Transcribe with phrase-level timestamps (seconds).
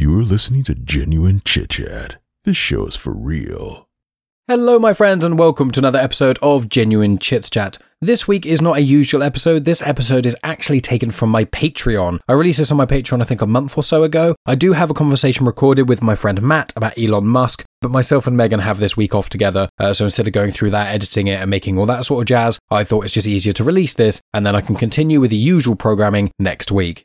[0.00, 2.22] You're listening to Genuine Chit Chat.
[2.44, 3.86] This show is for real.
[4.48, 7.76] Hello, my friends, and welcome to another episode of Genuine Chit Chat.
[8.00, 9.66] This week is not a usual episode.
[9.66, 12.20] This episode is actually taken from my Patreon.
[12.26, 14.36] I released this on my Patreon, I think, a month or so ago.
[14.46, 18.26] I do have a conversation recorded with my friend Matt about Elon Musk, but myself
[18.26, 19.68] and Megan have this week off together.
[19.78, 22.26] Uh, so instead of going through that, editing it, and making all that sort of
[22.26, 25.28] jazz, I thought it's just easier to release this, and then I can continue with
[25.28, 27.04] the usual programming next week.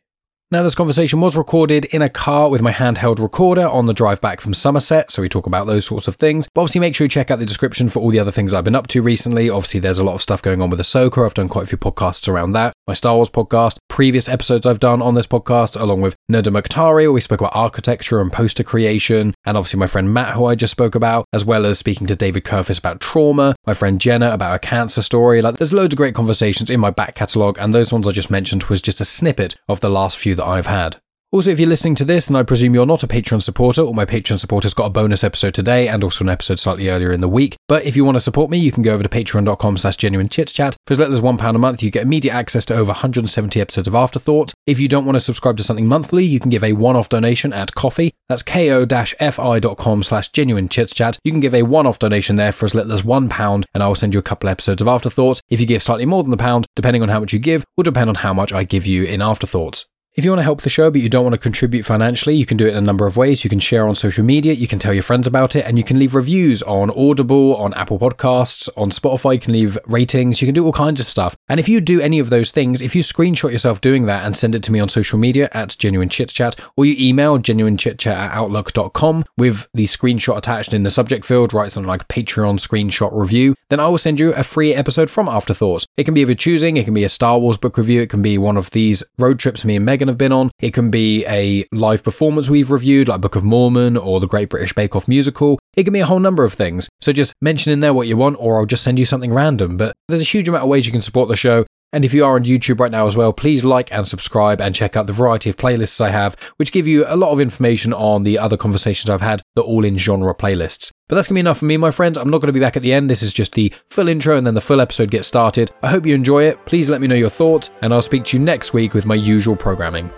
[0.52, 4.22] Now, this conversation was recorded in a car with my handheld recorder on the drive
[4.22, 6.48] back from Somerset, so we talk about those sorts of things.
[6.54, 8.64] But obviously, make sure you check out the description for all the other things I've
[8.64, 9.50] been up to recently.
[9.50, 11.26] Obviously, there's a lot of stuff going on with Ahsoka.
[11.26, 12.74] I've done quite a few podcasts around that.
[12.88, 17.06] My Star Wars podcast, previous episodes I've done on this podcast, along with Nada Maktari,
[17.06, 20.54] where we spoke about architecture and poster creation, and obviously my friend Matt, who I
[20.54, 24.30] just spoke about, as well as speaking to David Kerfis about trauma, my friend Jenna
[24.30, 25.42] about a cancer story.
[25.42, 28.30] Like, there's loads of great conversations in my back catalogue, and those ones I just
[28.30, 30.98] mentioned was just a snippet of the last few that I've had.
[31.36, 33.94] Also, if you're listening to this, and I presume you're not a Patreon supporter, or
[33.94, 37.20] my Patreon supporters got a bonus episode today and also an episode slightly earlier in
[37.20, 37.58] the week.
[37.68, 40.30] But if you want to support me, you can go over to patreon.com slash genuine
[40.30, 40.78] chit chat.
[40.88, 43.86] For as little as £1 a month, you get immediate access to over 170 episodes
[43.86, 44.54] of Afterthought.
[44.66, 47.52] If you don't want to subscribe to something monthly, you can give a one-off donation
[47.52, 48.14] at Ko-fi.
[48.30, 51.20] That's ko-fi.com slash genuine chit chat.
[51.26, 53.96] You can give a one-off donation there for as little as £1, and I will
[53.96, 55.42] send you a couple episodes of Afterthought.
[55.50, 57.84] If you give slightly more than the pound, depending on how much you give, will
[57.84, 59.86] depend on how much I give you in Afterthoughts.
[60.16, 62.46] If you want to help the show but you don't want to contribute financially, you
[62.46, 63.44] can do it in a number of ways.
[63.44, 65.84] You can share on social media, you can tell your friends about it, and you
[65.84, 70.48] can leave reviews on Audible, on Apple Podcasts, on Spotify, you can leave ratings, you
[70.48, 71.36] can do all kinds of stuff.
[71.50, 74.38] And if you do any of those things, if you screenshot yourself doing that and
[74.38, 77.76] send it to me on social media at Genuine Chit Chat, or you email genuine
[77.76, 82.58] genuinechitchat at outlook.com with the screenshot attached in the subject field, write something like Patreon
[82.58, 85.86] screenshot review, then I will send you a free episode from Afterthoughts.
[85.98, 88.10] It can be of your choosing, it can be a Star Wars book review, it
[88.10, 90.52] can be one of these road trips me and Megan have been on.
[90.60, 94.50] It can be a live performance we've reviewed, like Book of Mormon or the Great
[94.50, 95.60] British Bake Off musical.
[95.76, 96.90] It can be a whole number of things.
[97.02, 99.78] So just mention in there what you want, or I'll just send you something random.
[99.78, 101.66] But there's a huge amount of ways you can support the show.
[101.94, 104.76] And if you are on YouTube right now as well, please like and subscribe and
[104.76, 107.94] check out the variety of playlists I have, which give you a lot of information
[107.94, 110.92] on the other conversations I've had, the all in genre playlists.
[111.08, 112.18] But that's going to be enough for me, my friends.
[112.18, 113.12] I'm not going to be back at the end.
[113.12, 115.70] This is just the full intro and then the full episode gets started.
[115.84, 116.66] I hope you enjoy it.
[116.66, 119.14] Please let me know your thoughts, and I'll speak to you next week with my
[119.14, 120.12] usual programming.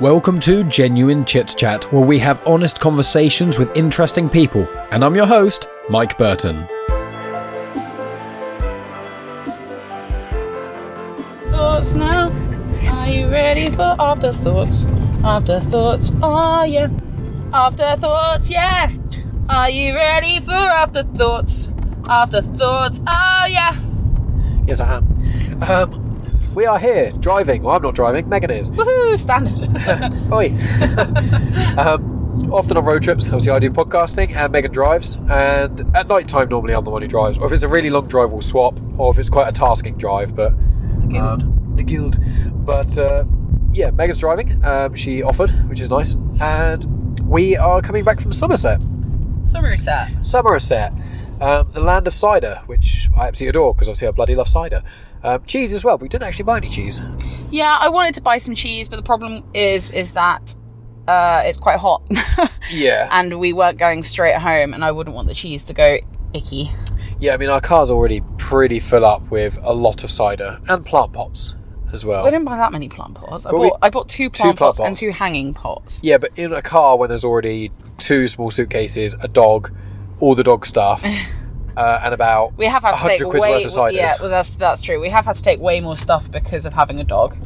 [0.00, 4.66] Welcome to Genuine Chit Chat, where we have honest conversations with interesting people.
[4.90, 6.66] And I'm your host, Mike Burton.
[11.44, 12.32] Thoughts now.
[12.90, 14.86] Are you ready for afterthoughts?
[15.22, 16.88] Afterthoughts, oh yeah.
[17.52, 18.90] Afterthoughts, yeah.
[19.50, 21.72] Are you ready for afterthoughts?
[22.08, 23.76] Afterthoughts, oh yeah.
[24.64, 25.62] Yes, I am.
[25.64, 27.64] Um, we are here driving.
[27.64, 28.28] Well, I'm not driving.
[28.28, 28.70] Megan is.
[28.70, 29.58] Woohoo, standard.
[30.32, 30.50] Oi.
[31.80, 35.16] um, often on road trips, obviously I do podcasting and Megan drives.
[35.28, 37.36] And at night time, normally I'm the one who drives.
[37.36, 38.78] Or if it's a really long drive, we'll swap.
[38.98, 40.52] Or if it's quite a tasking drive, but
[41.08, 42.18] the um, the guild.
[42.64, 43.24] But uh,
[43.72, 44.64] yeah, Megan's driving.
[44.64, 46.14] Um, she offered, which is nice.
[46.40, 48.80] And we are coming back from Somerset.
[49.50, 50.24] Somerset.
[50.24, 50.92] Somerset,
[51.40, 54.82] um, the land of cider, which I absolutely adore because obviously I bloody love cider.
[55.24, 57.02] Um, cheese as well, but we didn't actually buy any cheese.
[57.50, 60.54] Yeah, I wanted to buy some cheese, but the problem is is that
[61.08, 62.02] uh, it's quite hot.
[62.72, 63.08] Yeah.
[63.10, 65.98] and we weren't going straight home, and I wouldn't want the cheese to go
[66.32, 66.70] icky.
[67.18, 70.86] Yeah, I mean, our car's already pretty full up with a lot of cider and
[70.86, 71.56] plant pots
[71.92, 72.26] as well.
[72.26, 73.46] I didn't buy that many plant pots.
[73.46, 75.00] I But bought we- I bought two plant plant pots and pots.
[75.00, 76.00] two hanging pots.
[76.02, 79.70] Yeah, but in a car when there's already two small suitcases, a dog,
[80.20, 81.04] all the dog stuff,
[81.76, 83.92] uh, and about We have had to take 100 quid's way worth of ciders.
[83.92, 85.00] yeah, well, that's that's true.
[85.00, 87.36] We have had to take way more stuff because of having a dog.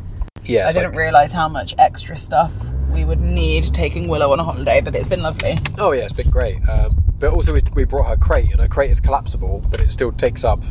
[0.45, 2.53] yeah, I it's didn't like- realise how much extra stuff
[2.93, 5.57] we would need taking Willow on a holiday, but it's been lovely.
[5.79, 6.59] oh yeah, it's been great.
[6.69, 9.91] Um, but also we, we brought her crate, and her crate is collapsible, but it
[9.91, 10.63] still takes up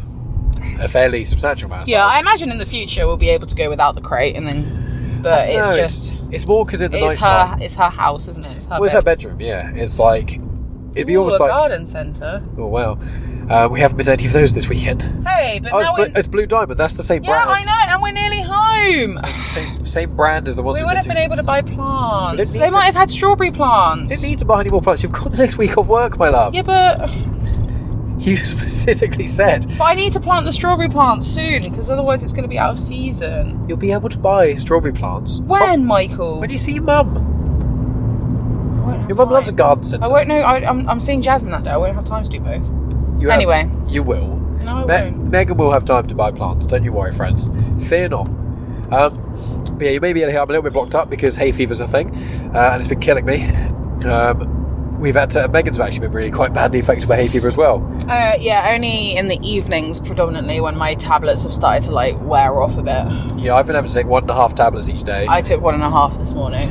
[0.83, 1.83] a fairly substantial amount.
[1.83, 4.35] Of Yeah, I imagine in the future we'll be able to go without the crate,
[4.35, 5.19] and then.
[5.21, 8.45] But it's No, just it's more because in the it's her it's her house, isn't
[8.45, 8.57] it?
[8.57, 8.71] It's her.
[8.71, 8.99] Well, it's bed.
[8.99, 9.39] her bedroom.
[9.39, 10.33] Yeah, it's like
[10.95, 12.43] it'd be Ooh, almost a like garden centre.
[12.57, 12.97] oh wow.
[13.49, 15.01] Uh, we haven't been to any of those this weekend.
[15.27, 16.79] Hey, but Oh, it's, now Blue, we're it's Blue Diamond.
[16.79, 17.49] That's the same brand.
[17.49, 19.17] yeah, I know, and we're nearly home.
[19.23, 21.61] It's the same, same brand as the ones We would have been able to buy
[21.61, 22.53] plants.
[22.53, 24.07] They need to- might have had strawberry plants.
[24.09, 25.03] didn't need to buy any more plants.
[25.03, 26.55] You've got the next week of work, my love.
[26.55, 27.09] Yeah, but
[28.29, 32.31] You specifically said but I need to plant the strawberry plants soon because otherwise it's
[32.31, 33.65] going to be out of season.
[33.67, 35.39] you'll be able to buy strawberry plants.
[35.41, 36.39] When, Michael?
[36.39, 37.17] When you see your mum.
[38.77, 40.05] I won't have Your mum loves a garden centre.
[40.07, 40.35] I won't know.
[40.39, 41.71] I, I'm, I'm seeing Jasmine that day.
[41.71, 42.65] I won't have time to do both.
[43.21, 43.69] You have- Anyway.
[43.87, 44.37] you will.
[44.63, 45.29] No, I Me- won't.
[45.31, 46.65] Megan will have time to buy plants.
[46.65, 47.49] Don't you worry, friends.
[47.89, 48.27] Fear not.
[48.27, 49.13] Um,
[49.77, 51.35] but yeah, you may be able to hear I'm a little bit blocked up because
[51.35, 52.15] hay fever's a thing,
[52.55, 53.45] uh, and it's been killing me.
[54.05, 54.62] Um,
[55.03, 57.83] we've had to, Megan's actually been really quite badly affected by hay fever as well.
[58.07, 62.61] Uh, yeah, only in the evenings, predominantly when my tablets have started to like wear
[62.61, 63.37] off a bit.
[63.37, 65.27] Yeah, I've been having to take one and a half tablets each day.
[65.29, 66.69] I took one and a half this morning.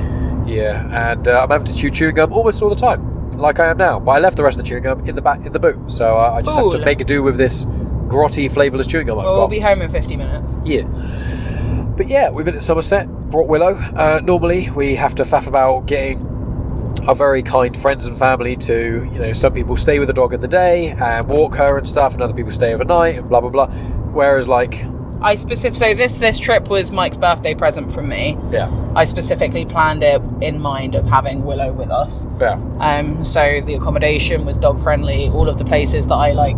[0.49, 3.67] Yeah, and uh, I'm having to chew chewing gum almost all the time, like I
[3.67, 4.01] am now.
[4.01, 5.93] But I left the rest of the chewing gum in the back in the boot,
[5.93, 6.85] so uh, I just have to Fool.
[6.87, 7.67] make do with this
[8.09, 10.57] grotty, flavourless chewing gum I've Well, we'll be home in 50 minutes.
[10.65, 10.85] Yeah.
[11.99, 13.75] But yeah, we've been at Somerset, brought Willow.
[13.75, 16.32] Uh, normally, we have to faff about getting
[17.09, 20.33] our very kind friends and family to, you know, some people stay with the dog
[20.35, 23.41] in the day and walk her and stuff, and other people stay overnight and blah
[23.41, 23.67] blah blah.
[24.13, 24.85] Whereas, like,
[25.21, 28.37] I specific so this this trip was Mike's birthday present from me.
[28.51, 32.27] yeah, I specifically planned it in mind of having Willow with us.
[32.41, 35.29] yeah, Um, so the accommodation was dog friendly.
[35.29, 36.57] All of the places that I like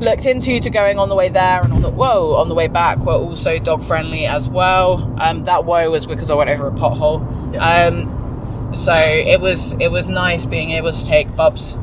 [0.00, 2.68] looked into to going on the way there and on the whoa on the way
[2.68, 5.12] back were also dog friendly as well.
[5.20, 7.20] Um, that woe was because I went over a pothole.
[7.58, 8.16] Um,
[8.74, 11.76] so it was it was nice being able to take Bubs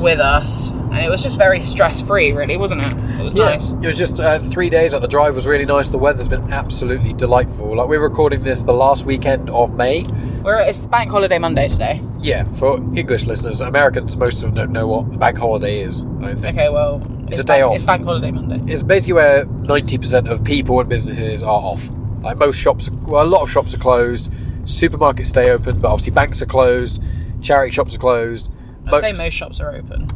[0.00, 3.20] with us, and it was just very stress free, really, wasn't it?
[3.20, 3.72] It was nice.
[3.72, 4.92] It was just uh, three days.
[4.92, 5.90] Like the drive was really nice.
[5.90, 7.76] The weather's been absolutely delightful.
[7.76, 10.04] Like we're recording this the last weekend of May.
[10.42, 12.02] We're it's Bank Holiday Monday today.
[12.20, 16.04] Yeah, for English listeners, Americans, most of them don't know what a bank holiday is.
[16.04, 16.56] I don't think.
[16.56, 17.74] Okay, well, it's, a day bank, off.
[17.74, 18.72] It's Bank Holiday Monday.
[18.72, 21.90] It's basically where ninety percent of people and businesses are off.
[22.20, 24.32] Like most shops, well, a lot of shops are closed.
[24.66, 27.02] Supermarkets stay open, but obviously banks are closed.
[27.40, 28.52] Charity shops are closed.
[28.86, 30.10] I'd Mo- say most shops are open.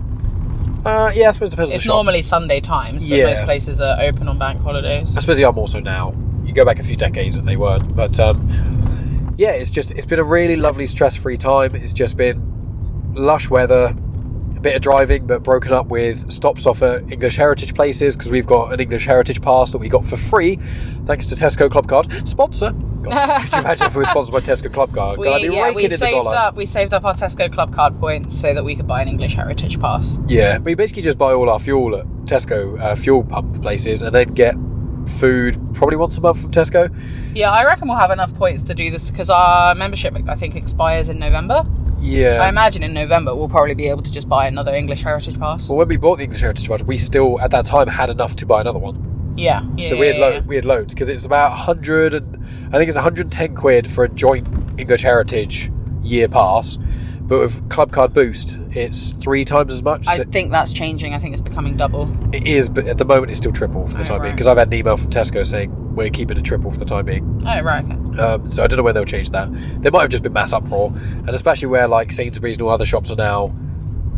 [0.85, 3.27] uh, yeah, I suppose it depends on It's normally Sunday times, but Yeah.
[3.27, 5.17] most places are open on bank holidays.
[5.17, 6.15] I suppose they are more so now.
[6.45, 7.95] You go back a few decades and they weren't.
[7.95, 11.75] But um, yeah, it's just it's been a really lovely stress-free time.
[11.75, 12.43] It's just been
[13.15, 13.95] lush weather,
[14.61, 18.31] a bit of driving, but broken up with stops off at English heritage places because
[18.31, 20.57] we've got an English heritage pass that we got for free
[21.07, 22.73] thanks to Tesco Club Card sponsor.
[23.03, 25.19] God, could you imagine if we were sponsored by Tesco Club Card?
[25.19, 26.37] We, God, yeah, we in the saved dollar.
[26.37, 26.57] up.
[26.57, 29.35] We saved up our Tesco Club Card points so that we could buy an English
[29.35, 30.19] Heritage Pass.
[30.27, 34.15] Yeah, we basically just buy all our fuel at Tesco uh, fuel pump places and
[34.15, 34.55] then get
[35.19, 36.95] food probably once a month from Tesco.
[37.35, 40.55] Yeah, I reckon we'll have enough points to do this because our membership, I think,
[40.55, 41.65] expires in November.
[42.01, 42.43] Yeah.
[42.43, 45.69] I imagine in November we'll probably be able to just buy another English Heritage Pass.
[45.69, 48.37] Well, when we bought the English Heritage Pass, we still at that time had enough
[48.37, 49.35] to buy another one.
[49.37, 49.63] Yeah.
[49.77, 50.41] yeah so we had yeah, lo- yeah.
[50.41, 52.37] we had loads because it's about hundred and
[52.75, 54.47] I think it's 110 quid for a joint
[54.79, 55.71] English Heritage
[56.03, 56.79] year pass,
[57.31, 60.07] but with Club Card Boost, it's three times as much.
[60.09, 61.15] I So think that's changing.
[61.15, 62.11] I think it's becoming double.
[62.35, 64.47] it is, but at the moment it's still triple for the Oh, time being because
[64.49, 67.43] I've had an email from Tesco saying we're keeping it triple for the time being.
[67.47, 68.19] Oh, right, okay.
[68.21, 69.49] Um, so I don't know when they'll change that.
[69.81, 72.85] There might have just been mass uproar, and especially where like Sainsbury's and all other
[72.85, 73.57] shops are now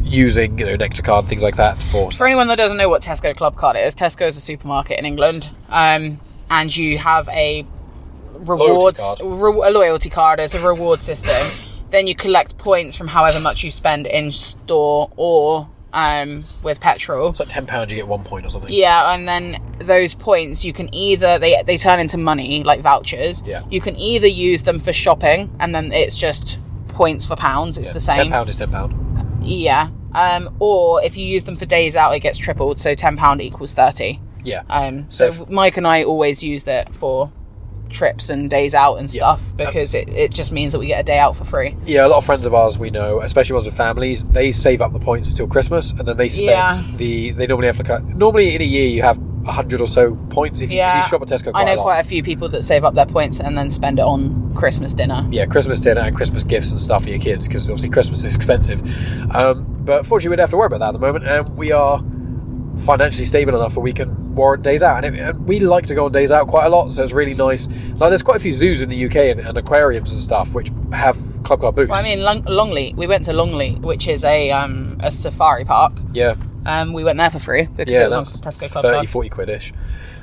[0.01, 3.03] using you know Nectar card things like that for For anyone that doesn't know what
[3.03, 6.19] Tesco Club Card is, Tesco is a supermarket in England, um,
[6.51, 7.67] and you have a
[8.33, 9.21] rewards card.
[9.23, 11.47] re- a loyalty card as a reward system.
[11.93, 17.29] Then you collect points from however much you spend in store or um, with petrol.
[17.29, 18.73] It's like ten pounds, you get one point or something.
[18.73, 23.43] Yeah, and then those points you can either they they turn into money like vouchers.
[23.45, 23.63] Yeah.
[23.71, 26.59] You can either use them for shopping, and then it's just
[26.89, 27.79] points for pounds.
[27.79, 28.17] It's the same.
[28.17, 29.45] Ten pound is ten pound.
[29.47, 29.91] Yeah.
[30.15, 32.81] Um, or if you use them for days out, it gets tripled.
[32.81, 34.21] So ten pound equals thirty.
[34.45, 34.63] Yeah.
[34.71, 37.31] Um, so So if- Mike and I always used it for
[37.93, 41.05] trips and days out and stuff because it, it just means that we get a
[41.05, 41.77] day out for free.
[41.85, 44.81] Yeah, a lot of friends of ours we know, especially ones with families, they save
[44.83, 46.73] up the points till Christmas, and then they spend Yeah.
[46.97, 47.31] the.
[47.33, 48.01] They normally have like a.
[48.01, 51.03] Normally in a year you have a hundred or so points if you, if you
[51.03, 51.51] shop at Tesco.
[51.55, 53.99] I know a quite a few people that save up their points and then spend
[53.99, 55.27] it on Christmas dinner.
[55.33, 58.37] yeah, Christmas dinner and Christmas gifts and stuff for your kids because obviously Christmas is
[58.37, 58.81] expensive.
[59.35, 61.73] Um, but fortunately, we don't have to worry about that at the moment, and we
[61.73, 62.01] are
[62.79, 65.05] financially stable enough that we can warrant days out.
[65.05, 67.13] And, it, and we like to go on days out quite a lot, so it's
[67.13, 67.69] really nice.
[67.97, 70.71] Like, there's quite a few zoos in the UK and, and aquariums and stuff which
[70.93, 71.91] have club card booths.
[71.91, 72.97] Well, I mean, Long- Longleat.
[72.97, 75.93] We went to Longleat, which is a um, a safari park.
[76.13, 76.35] yeah,
[76.67, 79.09] Um, we went there for free because yeah, it was on Tesco Club 30, Card.
[79.09, 79.73] 40 quid-ish.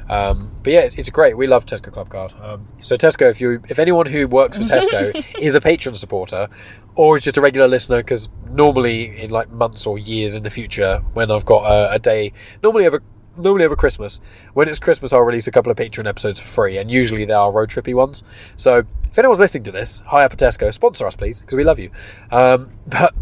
[0.10, 1.38] Um, but yeah, it's, it's great.
[1.38, 2.34] We love Tesco Club Card.
[2.42, 6.50] Um, so Tesco, if you, if anyone who works for Tesco is a patron supporter,
[6.96, 10.50] or is just a regular listener, because normally in like months or years in the
[10.50, 13.02] future, when I've got a, a day, normally over
[13.38, 14.20] normally over Christmas,
[14.54, 17.34] when it's Christmas, I'll release a couple of Patreon episodes for free, and usually they
[17.34, 18.24] are road trippy ones.
[18.56, 21.64] So if anyone's listening to this, hi up at Tesco, sponsor us please, because we
[21.64, 21.92] love you.
[22.32, 23.14] Um, but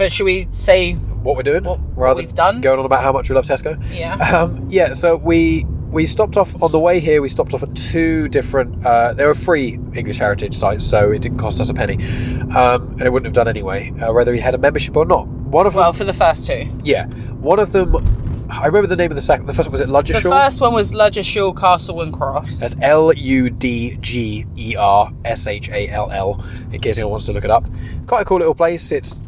[0.00, 2.60] But should we say what we're doing, What- what rather we've than done?
[2.62, 3.76] going on about how much we love Tesco.
[3.92, 4.16] yeah?
[4.34, 7.20] Um, yeah, so we we stopped off on the way here.
[7.20, 8.86] We stopped off at two different.
[8.86, 11.96] Uh, they were free English heritage sites, so it didn't cost us a penny,
[12.56, 15.26] um, and it wouldn't have done anyway, uh, whether we had a membership or not.
[15.28, 16.66] One of Well, them, for the first two.
[16.82, 17.04] yeah,
[17.42, 17.94] one of them
[18.48, 19.46] I remember the name of the second.
[19.46, 22.60] The first one was it The first one was Ludgershall Castle and Cross.
[22.60, 26.42] That's L U D G E R S H A L L.
[26.72, 27.66] In case anyone wants to look it up.
[28.08, 28.90] Quite a cool little place.
[28.90, 29.22] It's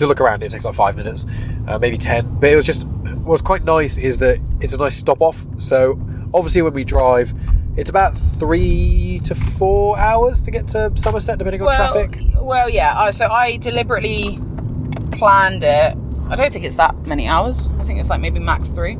[0.00, 0.42] to look around.
[0.42, 1.26] It takes like five minutes,
[1.66, 2.38] uh, maybe ten.
[2.40, 2.86] But it was just
[3.24, 5.44] what's quite nice is that it's a nice stop off.
[5.58, 5.92] So
[6.34, 7.32] obviously when we drive,
[7.76, 12.20] it's about three to four hours to get to Somerset, depending on well, traffic.
[12.34, 12.98] well, yeah.
[12.98, 14.40] I so I deliberately
[15.12, 15.96] planned it.
[16.28, 17.68] I don't think it's that many hours.
[17.78, 18.96] I think it's like maybe max three.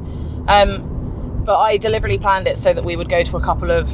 [0.49, 3.91] Um, but I deliberately planned it so that we would go to a couple of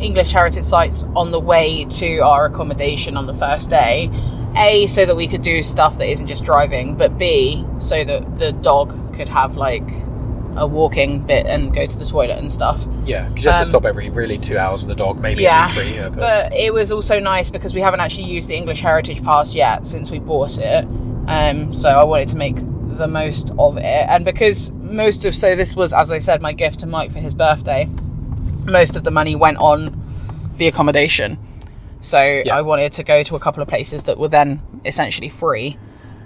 [0.00, 4.10] English heritage sites on the way to our accommodation on the first day.
[4.56, 8.38] A, so that we could do stuff that isn't just driving, but B, so that
[8.38, 9.88] the dog could have like
[10.58, 12.86] a walking bit and go to the toilet and stuff.
[13.04, 15.42] Yeah, because you have to Um, stop every really two hours on the dog, maybe
[15.42, 15.94] Yeah, every three.
[15.96, 19.22] Yeah, but, but it was also nice because we haven't actually used the English Heritage
[19.22, 20.86] Pass yet since we bought it.
[21.28, 25.54] Um, so I wanted to make the most of it, and because most of so
[25.54, 27.86] this was, as I said, my gift to Mike for his birthday.
[28.64, 30.02] Most of the money went on
[30.56, 31.36] the accommodation,
[32.06, 35.76] so I wanted to go to a couple of places that were then essentially free.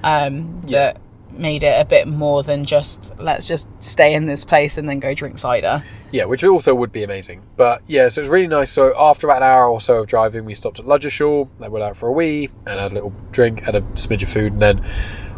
[0.05, 4.77] Um, That made it a bit more than just let's just stay in this place
[4.79, 5.83] and then go drink cider.
[6.13, 7.43] Yeah, which also would be amazing.
[7.57, 8.71] But yeah, so it was really nice.
[8.71, 11.85] So after about an hour or so of driving, we stopped at Ludgershall, then went
[11.85, 14.63] out for a wee and had a little drink, had a smidge of food, and
[14.63, 14.85] then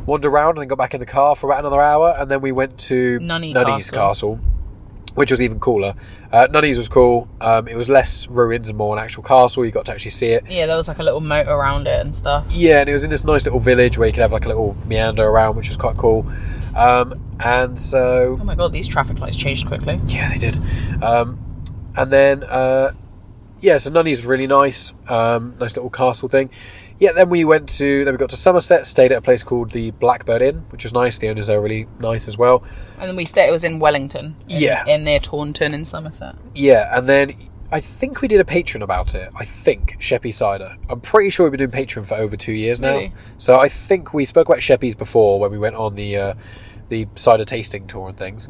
[0.07, 2.15] wandered around and then got back in the car for about another hour.
[2.19, 4.37] And then we went to Nunney Nunney's Castle.
[4.37, 4.41] Castle,
[5.15, 5.95] which was even cooler.
[6.33, 7.29] Uh, Nunney's was cool.
[7.41, 9.65] Um, it was less ruins and more an actual castle.
[9.65, 10.51] You got to actually see it.
[10.51, 12.47] Yeah, there was like a little moat around it and stuff.
[12.51, 14.49] Yeah, and it was in this nice little village where you could have like a
[14.49, 16.27] little meander around, which was quite cool.
[16.75, 20.01] Um, and so Oh my god, these traffic lights changed quickly.
[20.07, 20.59] Yeah, they did.
[21.03, 21.39] Um,
[21.97, 22.93] and then, uh,
[23.61, 24.93] yeah, so Nunney's was really nice.
[25.09, 26.51] Um, nice little castle thing.
[27.03, 29.73] Yeah, then we went to, then we got to Somerset, stayed at a place called
[29.73, 31.19] the Blackbird Inn, which was nice.
[31.19, 32.63] The owners are really nice as well.
[33.01, 34.37] And then we stayed, it was in Wellington.
[34.49, 34.87] In, Yeah.
[34.87, 36.37] In near Taunton in Somerset.
[36.55, 37.33] Yeah, and then
[37.73, 39.33] I think we did a Patreon about it.
[39.35, 40.77] I think Sheppy Cider.
[40.89, 42.93] I'm pretty sure we've been doing Patreon for over two years now.
[42.93, 43.13] Really?
[43.37, 46.35] So I think we spoke about Sheppy's before when we went on the uh,
[46.89, 48.49] the cider tasting tour and things.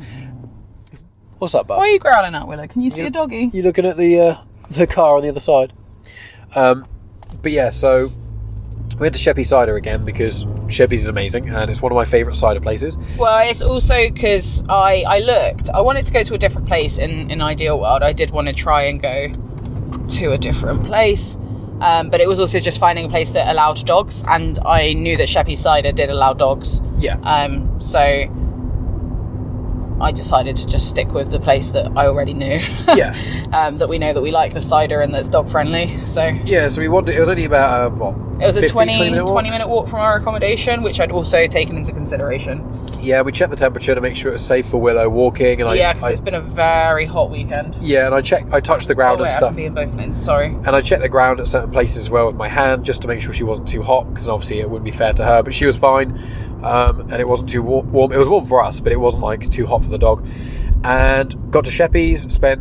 [1.38, 1.78] What's up, Bubs?
[1.78, 2.66] Why are you growling out, Willow?
[2.66, 3.48] Can you see a doggy?
[3.50, 4.36] You're looking at the uh,
[4.70, 5.72] the car on the other side?
[6.54, 6.86] Um,
[7.40, 8.08] but yeah, so
[9.02, 12.04] we went to Sheppy Cider again because Sheppy's is amazing and it's one of my
[12.04, 13.00] favourite cider places.
[13.18, 15.70] Well, it's also because I, I looked.
[15.74, 18.04] I wanted to go to a different place in, in Ideal World.
[18.04, 19.26] I did want to try and go
[20.08, 21.36] to a different place.
[21.80, 24.22] Um, but it was also just finding a place that allowed dogs.
[24.28, 26.80] And I knew that Sheppy Cider did allow dogs.
[26.98, 27.98] Yeah, Um, so
[30.00, 32.58] I decided to just stick with the place that I already knew.
[32.94, 33.14] yeah,
[33.52, 35.96] um, that we know that we like the cider and that's dog friendly.
[36.04, 36.68] So it yeah.
[36.68, 37.16] So we wanted.
[37.16, 38.16] It was only about uh, what?
[38.46, 39.42] was a 15, 20, 20 minute walk?
[39.44, 42.81] minute walk from our accommodation, which I'd also taken into consideration.
[43.02, 45.68] Yeah, we checked the temperature to make sure it was safe for Willow walking, and
[45.68, 47.76] I yeah, because it's been a very hot weekend.
[47.80, 48.52] yeah, and I checked.
[48.52, 49.56] I touched the ground Oh, wait, and I stuff.
[49.56, 50.22] be in both lanes.
[50.22, 50.46] Sorry.
[50.46, 53.08] and I checked the ground at certain places as well with my hand just to
[53.08, 55.42] make sure she wasn't too hot because obviously it wouldn't be fair to her.
[55.42, 56.12] But she was fine,
[56.62, 58.12] um, and it wasn't too wa- warm.
[58.12, 60.26] It was warm for us, but it wasn't like too hot for the dog.
[60.84, 62.60] And got to Sheppy's, spent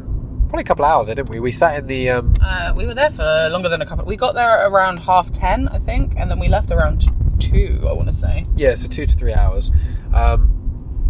[0.50, 1.40] probably a couple of hours there, didn't we?
[1.40, 4.06] We sat in the um, Uh, we were there for longer than a couple.
[4.06, 7.06] We got there at around half ten, I think, and then we left around
[7.40, 7.84] two.
[7.88, 8.46] I want to say.
[8.56, 9.72] yeah, so two to three hours,
[10.14, 10.48] um,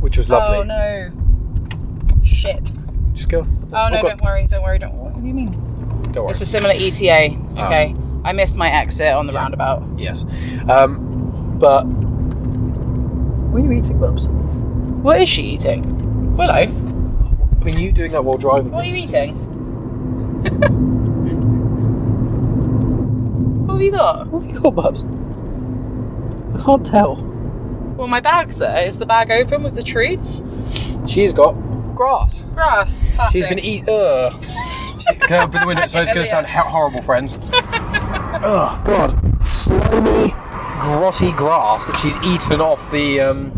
[0.01, 0.57] which was lovely.
[0.57, 1.11] Oh no.
[2.23, 2.71] Shit.
[3.13, 3.45] Just go.
[3.73, 4.01] Oh no!
[4.01, 4.03] God.
[4.03, 4.47] Don't worry.
[4.47, 4.79] Don't worry.
[4.79, 4.93] Don't.
[4.93, 5.13] Worry.
[5.13, 5.51] What do you mean?
[6.11, 6.31] Don't worry.
[6.31, 7.37] It's a similar ETA.
[7.57, 7.95] Okay.
[8.23, 9.83] I missed my exit on the roundabout.
[9.97, 10.23] Yes,
[10.69, 14.27] um, but what are you eating, Bubs?
[14.27, 16.35] What is she eating?
[16.37, 16.67] Willow, I
[17.63, 18.71] mean, you doing that while driving?
[18.71, 19.35] what are you eating?
[23.65, 24.27] what have you got?
[24.27, 25.03] What have you got, Bubs?
[26.53, 27.15] I can't tell.
[28.01, 28.83] Well, my bag's there.
[28.87, 30.41] Is the bag open with the treats?
[31.05, 31.51] She's got
[31.93, 32.41] grass.
[32.55, 33.05] Grass.
[33.31, 33.89] She's been eating.
[33.89, 34.33] Ugh.
[35.19, 37.37] Can I open the window so it's going to sound ho- horrible, friends?
[37.53, 40.29] oh God, slimy,
[40.81, 43.53] grotty grass that she's eaten off the um,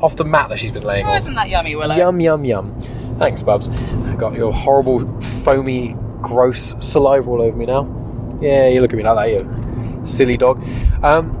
[0.00, 1.16] off the mat that she's been laying Oh, on.
[1.18, 1.94] isn't that yummy, Willow?
[1.94, 2.74] Yum yum yum.
[3.18, 3.68] Thanks, Bubs.
[3.68, 8.38] I got your horrible, foamy, gross saliva all over me now.
[8.40, 10.64] Yeah, you look at me like that, you silly dog.
[11.02, 11.36] Um,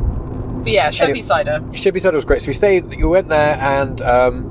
[0.62, 1.20] But yeah, Sheppy Anyway.
[1.20, 1.60] cider.
[1.72, 2.42] Sheppy cider was great.
[2.42, 2.92] So we stayed.
[2.92, 4.00] You went there and.
[4.02, 4.48] Um,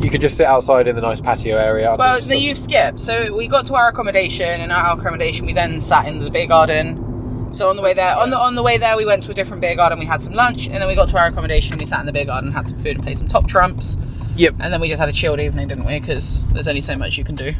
[0.00, 1.94] you could just sit outside in the nice patio area.
[1.96, 2.98] Well, no, you've skipped.
[2.98, 6.30] So we got to our accommodation, and at our accommodation, we then sat in the
[6.30, 7.52] beer garden.
[7.52, 9.34] So on the way there, on the on the way there, we went to a
[9.34, 10.00] different beer garden.
[10.00, 11.78] We had some lunch, and then we got to our accommodation.
[11.78, 13.96] We sat in the beer garden, had some food, and played some top trumps.
[14.36, 14.56] Yep.
[14.58, 16.00] And then we just had a chilled evening, didn't we?
[16.00, 17.52] Because there's only so much you can do.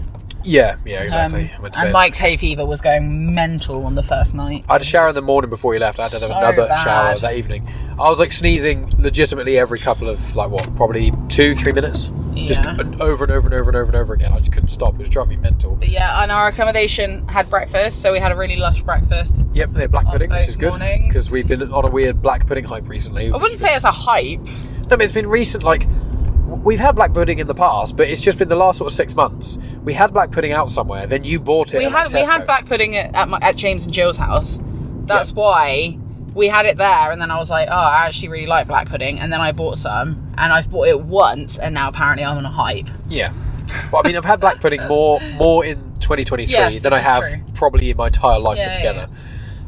[0.44, 1.44] Yeah, yeah, exactly.
[1.44, 1.92] Um, I went to and.
[1.92, 4.64] Mike's hay fever was going mental on the first night.
[4.68, 5.98] I had a shower in the morning before he left.
[5.98, 6.76] I had to have So another bad.
[6.76, 7.66] shower that evening.
[7.92, 12.60] I was like sneezing legitimately every couple of like what, probably two, three minutes, just
[12.66, 14.32] over and over and over and over and over again.
[14.32, 14.94] I just couldn't stop.
[14.94, 15.76] It was driving me mental.
[15.76, 19.36] But yeah, and our accommodation had breakfast, so we had a really lush breakfast.
[19.54, 22.46] Yep, they had black pudding, which is good because we've been on a weird black
[22.46, 23.30] pudding hype recently.
[23.32, 24.40] I wouldn't say it's a hype.
[24.82, 25.62] No, but it's been recent.
[25.64, 25.86] Like
[26.54, 28.96] we've had black pudding in the past, but it's just been the last sort of
[28.96, 29.58] six months.
[29.82, 31.78] We had black pudding out somewhere, then you bought it.
[31.78, 34.60] We had we had black pudding at, at, my, at James and Jill's house.
[35.04, 35.34] That's Yeah.
[35.36, 35.98] why
[36.34, 38.88] we had it there, and then I was like, oh, I actually really like black
[38.88, 42.36] pudding, and then I bought some, and I've bought it once, and now apparently I'm
[42.38, 42.88] on a hype.
[43.08, 43.32] Yeah.
[43.92, 47.22] Well, I mean, I've had black pudding more more in 2023 Yes, than I have
[47.22, 47.40] true.
[47.54, 49.12] probably in my entire life Yeah, put yeah, together.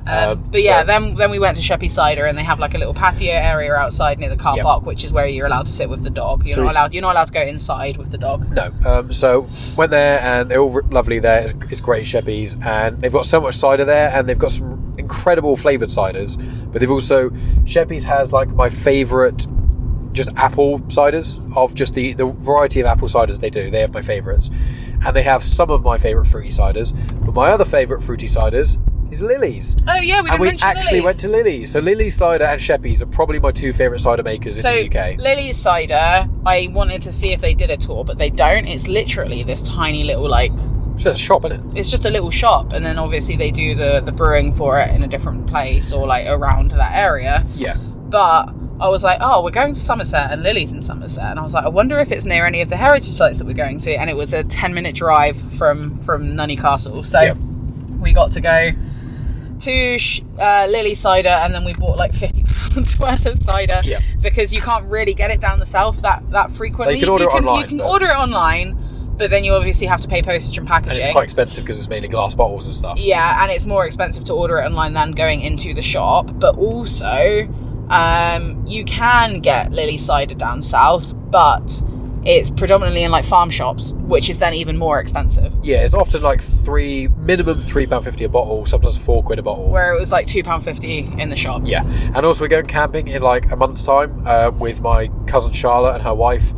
[0.06, 2.58] Um, Um, but yeah, so- then then we went to Sheppy Cider, and they have
[2.60, 4.64] like a little patio area outside near the car Yep.
[4.64, 6.46] park, which is where you're allowed to sit with the dog.
[6.46, 6.92] You're So not allowed.
[6.94, 8.46] You're not allowed to go inside with the dog.
[8.52, 8.70] No.
[8.84, 9.46] Um, so
[9.76, 11.40] went there and they're all lovely there.
[11.40, 14.94] It's, it's great Sheppy's, and they've got so much cider there and they've got some
[14.98, 16.36] incredible flavoured ciders.
[16.70, 17.30] But they've also
[17.64, 19.46] Sheppy's has like my favourite
[20.12, 23.70] just apple ciders of just the, the variety of apple ciders they do.
[23.70, 24.50] They have my favourites.
[25.04, 26.94] And they have some of my favourite fruity ciders.
[27.24, 28.78] But my other favourite fruity ciders
[29.10, 29.76] is Lilley's.
[29.86, 31.04] Oh yeah, we and we actually Lilley's.
[31.04, 31.70] went to Lilley's.
[31.72, 34.86] So Lilley's cider and Sheppy's are probably my two favourite cider makers in So the
[34.86, 35.18] UK.
[35.18, 38.66] Lilley's cider, I wanted to see if they did a tour, but they don't.
[38.66, 40.52] It's literally this tiny little like
[40.94, 41.78] It's just a shop, isn't it?
[41.78, 44.90] it's just a little shop, and then obviously they do the the brewing for it
[44.94, 47.44] in a different place or like around that area.
[47.54, 47.76] Yeah.
[47.78, 51.42] But I was like, oh, we're going to Somerset and Lilley's in Somerset, and I
[51.42, 53.80] was like, I wonder if it's near any of the heritage sites that we're going
[53.80, 57.36] to, and it was a ten minute drive from from Nunney Castle, so Yep.
[58.00, 58.70] we got to go
[59.60, 63.80] to sh- uh, Lilley cider, and then we bought like fifty pounds worth of cider
[63.84, 64.02] Yep.
[64.20, 66.94] because you can't really get it down the south that that frequently.
[66.94, 69.54] Well, you can order it online, You can but- order it online, but then you
[69.54, 70.92] obviously have to pay postage and packaging.
[70.96, 72.98] And it's quite expensive because it's mainly glass bottles and stuff.
[72.98, 76.30] Yeah, and it's more expensive to order it online than going into the shop.
[76.34, 77.48] But also,
[77.88, 81.82] um, you can get Lilley cider down south, but
[82.26, 85.52] it's predominantly in like farm shops, which is then even more expensive.
[85.62, 89.42] Yeah, it's often like three, minimum three pound fifty a bottle, sometimes four quid a
[89.42, 89.70] bottle.
[89.70, 91.62] Where it was like two pound fifty in the shop.
[91.64, 95.52] yeah, and also we're going camping in like a month's time uh, with my cousin
[95.52, 96.52] Charlotte and her wife,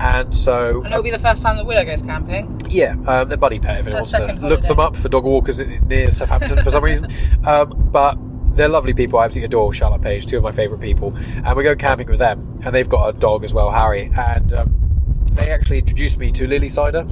[0.00, 2.58] and so And it'll be the first time that Willow goes camping.
[2.68, 5.24] yeah, um, they're buddy pet if anyone wants to second look them up for dog
[5.24, 7.08] walkers near Southampton for some reason.
[7.46, 8.16] Um, but
[8.54, 9.18] they're lovely people.
[9.18, 12.18] I absolutely adore Charlotte Page, two of my favourite people, and we go camping with
[12.18, 12.58] them.
[12.64, 14.79] And they've got a dog as well, Harry, and um,
[15.34, 17.04] they actually introduced me to Lilley cider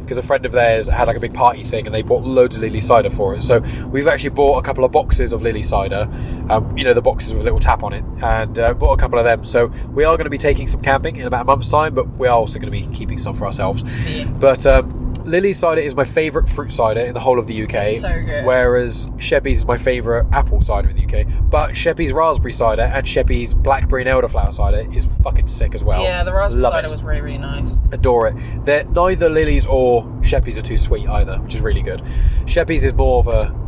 [0.00, 2.56] because a friend of theirs had like a big party thing, and they bought loads
[2.56, 3.42] of Lilley cider for it.
[3.42, 6.08] So we've actually bought a couple of boxes of Lilley cider.
[6.50, 8.96] Um, you know, the boxes with a little tap on it, and uh, bought a
[9.00, 9.44] couple of them.
[9.44, 12.06] So we are going to be taking some camping in about a month's time, but
[12.16, 13.82] we are also going to be keeping some for ourselves.
[14.16, 14.30] Yeah.
[14.32, 17.88] But um, Lilley cider is my favourite fruit cider in the whole of the UK.
[17.88, 18.44] So good.
[18.44, 21.26] Whereas Sheppy's is my favourite apple cider in the UK.
[21.50, 26.02] But Sheppy's raspberry cider and Sheppy's blackberry and elderflower cider is fucking sick as well.
[26.02, 26.90] Yeah, the raspberry Love cider it.
[26.90, 27.76] was really really nice.
[27.92, 28.34] Adore it.
[28.64, 32.02] They're, neither Lilley's or Sheppy's are too sweet either, which is really good.
[32.46, 33.61] Sheppy's is more of a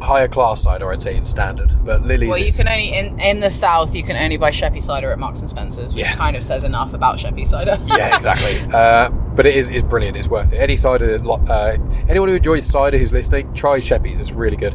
[0.00, 1.72] higher class cider, I'd say, in standard.
[1.84, 4.80] But Lilley's Well, you can only in in the south you can only buy Sheppy
[4.80, 6.12] cider at Marks and Spencers, which Yeah.
[6.14, 7.78] kind of says enough about Sheppy cider.
[7.86, 8.56] yeah, exactly.
[8.72, 10.16] Uh, but it is, is brilliant.
[10.16, 10.56] It's worth it.
[10.56, 11.76] Any cider, uh,
[12.08, 14.18] anyone who enjoys cider who's listening, try Sheppy's.
[14.20, 14.74] It's really good.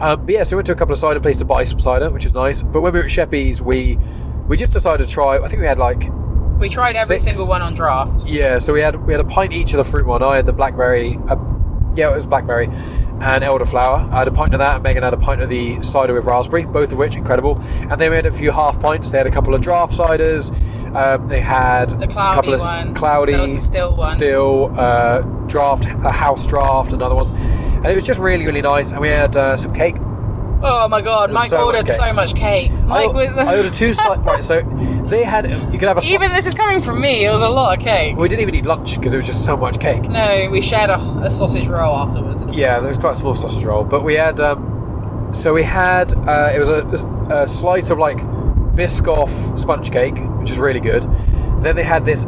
[0.00, 1.78] Um, but yeah, so we went to a couple of cider places to buy some
[1.78, 2.62] cider, which is nice.
[2.62, 3.98] But when we were at Sheppy's, we
[4.48, 5.36] we just decided to try.
[5.38, 6.08] I think we had like
[6.58, 7.36] we tried every Six.
[7.36, 8.26] single one on draft.
[8.26, 8.58] yeah.
[8.58, 10.22] So we had we had a pint each of the fruit one.
[10.22, 11.16] I had the blackberry.
[11.28, 11.36] Uh,
[11.96, 12.68] yeah, it was blackberry
[13.20, 14.10] and elderflower.
[14.10, 16.24] I had a pint of that, and Megan had a pint of the cider with
[16.24, 17.58] raspberry, both of which incredible.
[17.80, 19.10] And then we had a few half pints.
[19.10, 20.50] They had a couple of draft ciders.
[20.96, 22.94] Um, they had The a couple of one.
[22.94, 24.06] cloudy, still one.
[24.08, 27.30] still uh, draft, a house draft, and other ones.
[27.30, 28.92] And it was just really, really nice.
[28.92, 29.96] And we had uh, some cake.
[30.62, 31.96] Oh my god, Mike so ordered cake.
[31.96, 32.70] so much cake.
[32.84, 34.24] Mike I, was I ordered two slices.
[34.24, 34.60] right, so
[35.06, 35.48] they had.
[35.72, 36.00] You could have a.
[36.00, 37.24] sli- even this is coming from me.
[37.24, 38.16] It was a lot of cake.
[38.16, 40.08] we didn't even eat lunch because there was just so much cake.
[40.08, 42.44] No, we shared a, a sausage roll afterwards.
[42.56, 44.38] Yeah, there was quite a small sausage roll, but we had.
[44.40, 46.12] Um, so we had.
[46.14, 46.84] Uh, it was a,
[47.30, 48.18] a slice of like
[48.74, 51.02] Biscoff sponge cake, which is really good.
[51.60, 52.26] Then they had this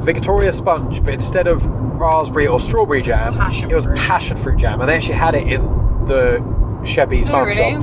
[0.00, 1.64] Victoria sponge, but instead of
[1.98, 3.96] raspberry or strawberry jam, passion it was fruit.
[3.98, 5.62] passion fruit jam, and they actually had it in
[6.06, 6.40] the
[6.84, 7.56] Sheppy's Oh, farm really?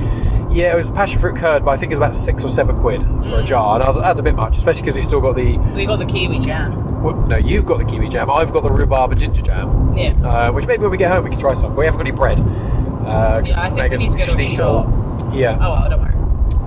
[0.52, 2.76] Yeah, it was passion fruit curd, but I think it was about six or seven
[2.80, 3.40] quid for Mm.
[3.40, 5.58] a jar, and I was, that's a bit much, especially because you still got the.
[5.76, 7.02] We got the kiwi jam.
[7.02, 8.28] Well, no, you've got the kiwi jam.
[8.30, 9.94] I've got the rhubarb and ginger jam.
[9.96, 10.12] Yeah.
[10.24, 11.70] Uh, which maybe when we get home we can try some.
[11.72, 12.40] But we haven't got any bread.
[12.40, 14.88] Uh, Yeah, I think we need to go to a shop.
[15.32, 16.14] Yeah, Oh well, don't worry.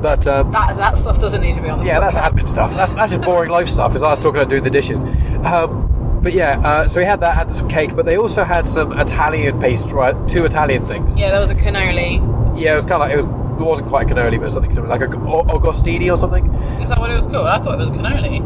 [0.01, 2.73] but um, That that stuff doesn't need to be on the yeah, that's admin stuff.
[2.73, 3.93] That's, that's just boring life stuff.
[3.95, 5.03] As I was talking about doing the dishes.
[5.45, 5.82] Um,
[6.23, 8.97] But yeah, uh, so we had that, had some cake, but they also had some
[8.97, 10.27] Italian pastry, right?
[10.27, 11.15] Two Italian things.
[11.17, 12.11] Yeah, there was a cannoli.
[12.59, 14.71] Yeah, it was kind of like, it was, it wasn't quite a cannoli, but something
[14.71, 16.45] similar, like a Au- Augustini or something.
[16.81, 17.47] Is that what it was called?
[17.47, 18.41] I thought it was a cannoli.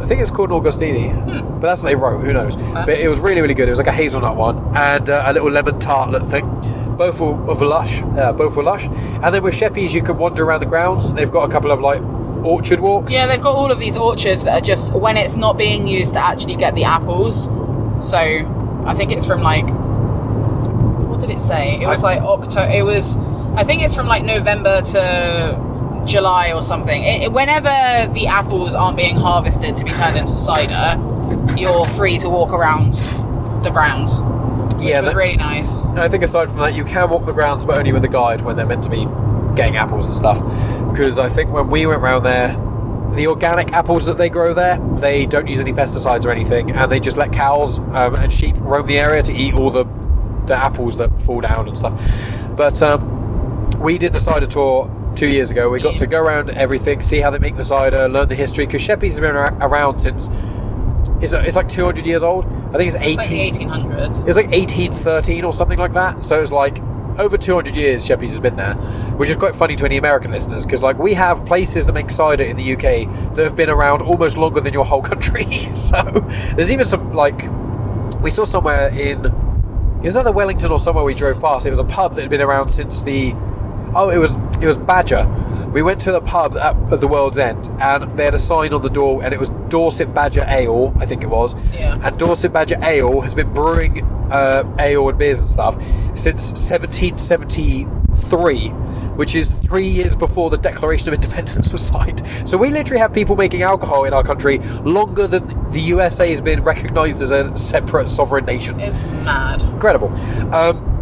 [0.00, 1.48] I think it's called an Augustini, Hmm.
[1.60, 2.20] but that's what they wrote.
[2.20, 2.56] Who knows?
[2.56, 3.68] But it was really, really good.
[3.68, 6.46] It was like a hazelnut one and uh, a little lemon tartlet thing.
[6.98, 8.02] Both were of lush.
[8.02, 8.86] Uh, both were lush.
[8.86, 11.12] And then with Sheppy's, you could wander around the grounds.
[11.12, 12.00] They've got a couple of like
[12.44, 13.12] orchard walks.
[13.12, 16.14] Yeah, they've got all of these orchards that are just when it's not being used
[16.14, 17.44] to actually get the apples.
[18.00, 18.18] So
[18.86, 19.66] I think it's from like
[21.08, 21.80] what did it say?
[21.80, 22.70] It was like October.
[22.70, 23.16] It was
[23.56, 27.02] I think it's from like November to July or something.
[27.02, 31.00] It, whenever the apples aren't being harvested to be turned into cider,
[31.56, 32.94] you're free to walk around
[33.62, 34.20] the grounds.
[34.78, 35.84] Yeah, was that- really nice.
[35.96, 38.42] I think aside from that, you can walk the grounds, but only with a guide
[38.42, 39.06] when they're meant to be
[39.54, 40.38] getting apples and stuff.
[40.94, 42.52] Because I think when we went round there,
[43.16, 46.90] the organic apples that they grow there, they don't use any pesticides or anything, and
[46.90, 49.84] they just let cows um, and sheep roam the area to eat all the
[50.46, 51.92] the apples that fall down and stuff.
[52.56, 55.68] But um, we did the cider tour two years ago.
[55.68, 58.64] We got to go around everything, see how they make the cider, learn the history.
[58.64, 60.28] Because Sheppy's has been around since
[61.20, 62.44] it's, it's like 200 years old.
[62.46, 63.08] I think it's 18.
[63.08, 64.20] It's like the 1800s.
[64.20, 66.24] It was like 1813 or something like that.
[66.24, 66.78] So it was like
[67.18, 68.74] over 200 years Sheppy's has been there,
[69.16, 72.10] which is quite funny to any American listeners because like we have places that make
[72.10, 75.44] cider in the UK that have been around almost longer than your whole country.
[75.74, 76.02] so
[76.56, 77.48] there's even some like
[78.20, 81.66] we saw somewhere in it was either Wellington or somewhere we drove past.
[81.66, 83.32] It was a pub that had been around since the
[83.94, 85.24] oh it was it was Badger.
[85.74, 88.72] We went to the pub at, at the World's End and they had a sign
[88.72, 91.56] on the door and it was Dorset Badger Ale, I think it was.
[91.74, 91.98] Yeah.
[92.00, 95.74] And Dorset Badger Ale has been brewing uh, ale and beers and stuff
[96.16, 98.68] since 1773,
[99.16, 102.24] which is three years before the Declaration of Independence was signed.
[102.48, 106.40] So we literally have people making alcohol in our country longer than the USA has
[106.40, 108.78] been recognised as a separate sovereign nation.
[108.78, 109.64] It's mad.
[109.64, 110.14] Incredible.
[110.54, 110.93] Um,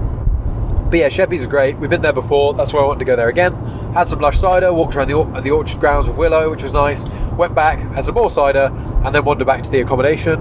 [0.93, 1.79] but yeah, Sheppy's is great.
[1.79, 2.53] We've been there before.
[2.53, 3.55] That's why I wanted to go there again.
[3.95, 4.73] Had some lush cider.
[4.75, 7.07] Walked around the, or- the orchard grounds with Willow, which was nice.
[7.39, 8.71] Went back, had some more cider,
[9.05, 10.35] and then wandered back to the accommodation.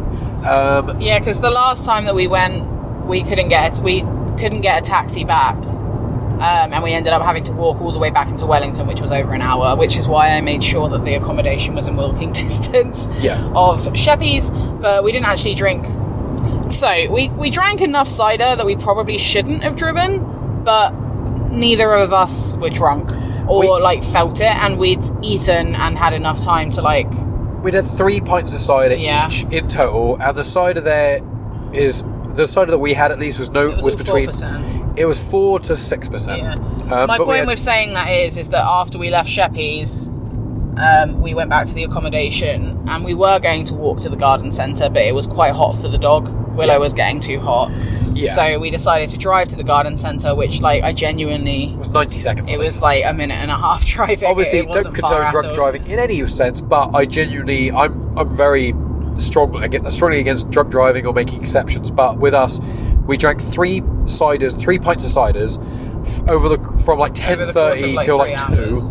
[0.45, 2.67] Um, Yeah, because the last time that we went,
[3.07, 4.01] we couldn't get we
[4.37, 7.99] couldn't get a taxi back, um, and we ended up having to walk all the
[7.99, 9.77] way back into Wellington, which was over an hour.
[9.77, 13.41] Which is why I made sure that the accommodation was in walking distance Yeah.
[13.55, 15.85] of Sheppy's, but we didn't actually drink.
[16.71, 20.21] So we we drank enough cider that we probably shouldn't have driven,
[20.63, 20.91] but
[21.51, 23.11] neither of us were drunk
[23.47, 27.09] or We- like felt it, and we'd eaten and had enough time to like
[27.63, 29.27] we'd had three pints of cider Yeah.
[29.27, 31.21] each in total, and the cider there
[31.73, 32.03] is
[32.35, 34.93] the cider that we had at least was no it was, was between 4%.
[34.97, 36.41] it was four to six percent.
[36.41, 36.53] Yeah.
[36.95, 40.07] Um, My point had- with saying that is, is that after we left Sheppy's,
[40.77, 44.15] um, we went back to the accommodation and we were going to walk to the
[44.15, 46.29] garden centre, but it was quite hot for the dog.
[46.55, 46.77] Willow Yeah.
[46.79, 47.71] was getting too hot.
[48.13, 48.33] Yeah.
[48.33, 51.71] So we decided to drive to the garden centre, which, like, I genuinely.
[51.71, 52.51] it was ninety seconds.
[52.51, 54.27] It was like a minute and a half driving.
[54.29, 58.29] obviously it wasn't don't condone drunk driving in any sense, but I genuinely I'm I'm
[58.35, 58.73] very
[59.17, 61.89] strong against strongly against drunk driving or making exceptions.
[61.89, 62.59] But with us,
[63.07, 65.57] we drank three ciders, three pints of ciders
[66.05, 68.53] f- over the from like ten Over the course of, thirty like, till like two,
[68.53, 68.83] hours.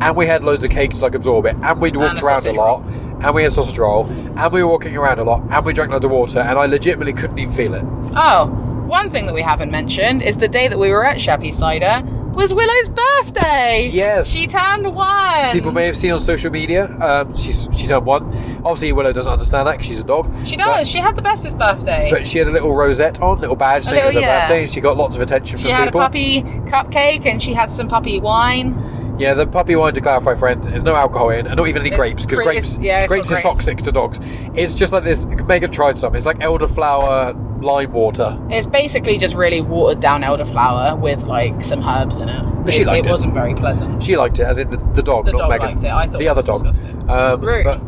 [0.00, 2.44] and we had loads of cake to like absorb it, and we'd walked a around
[2.46, 2.82] a lot.
[3.22, 5.90] And we had sausage roll, and we were walking around a lot, and we drank
[5.92, 7.84] loads of water, and I legitimately couldn't even feel it.
[8.16, 8.46] Oh,
[8.86, 12.02] one thing that we haven't mentioned is the day that we were at Sheppy Cider
[12.34, 13.88] was Willow's birthday.
[13.92, 14.28] Yes.
[14.28, 15.52] She turned one.
[15.52, 18.24] People may have seen on social media, um, she's she's had one.
[18.64, 20.30] Obviously, Willow doesn't understand that because she's a dog.
[20.44, 20.88] She but- does.
[20.90, 22.08] she had the bestest birthday.
[22.10, 24.40] But she had a little rosette on, little badge saying it was her yeah.
[24.42, 26.00] birthday, and she got lots of attention She from had people.
[26.00, 28.74] a puppy cupcake and she had some puppy wine.
[29.18, 31.90] Yeah, the puppy wine, to clarify, friends, there's no alcohol in, and not even any
[31.90, 33.42] It's grapes, because grapes, yeah, grapes is grapes.
[33.44, 34.18] toxic to dogs.
[34.54, 35.24] It's just like this.
[35.26, 36.14] Megan tried some.
[36.16, 38.38] It's like elderflower lime water.
[38.50, 42.42] It's basically just really watered down elderflower with like some herbs in it.
[42.64, 43.08] But she it, liked it.
[43.08, 44.02] It wasn't very pleasant.
[44.02, 45.66] She liked it, as in the, the dog, The not dog Megan.
[45.68, 45.90] liked it.
[45.90, 46.66] I thought the other dog.
[47.08, 47.64] Um, Rude.
[47.64, 47.80] But,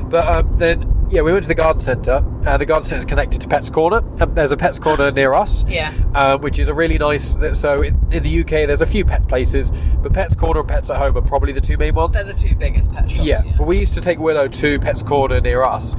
[0.10, 2.24] but um, then, yeah, we went to the garden centre.
[2.46, 4.02] Uh, the garden centre is connected to Pets Corner.
[4.20, 5.64] Um, there's a Pets Corner near us.
[5.68, 5.92] Yeah.
[6.14, 7.36] um, which is a really nice.
[7.58, 10.90] So in, in the UK, there's a few pet places, but Pets Corner and Pets
[10.90, 12.14] at Home are probably the two main ones.
[12.14, 13.24] They're the two biggest pet shops.
[13.24, 15.96] Yeah, but we used to take Willow to Pets Corner near us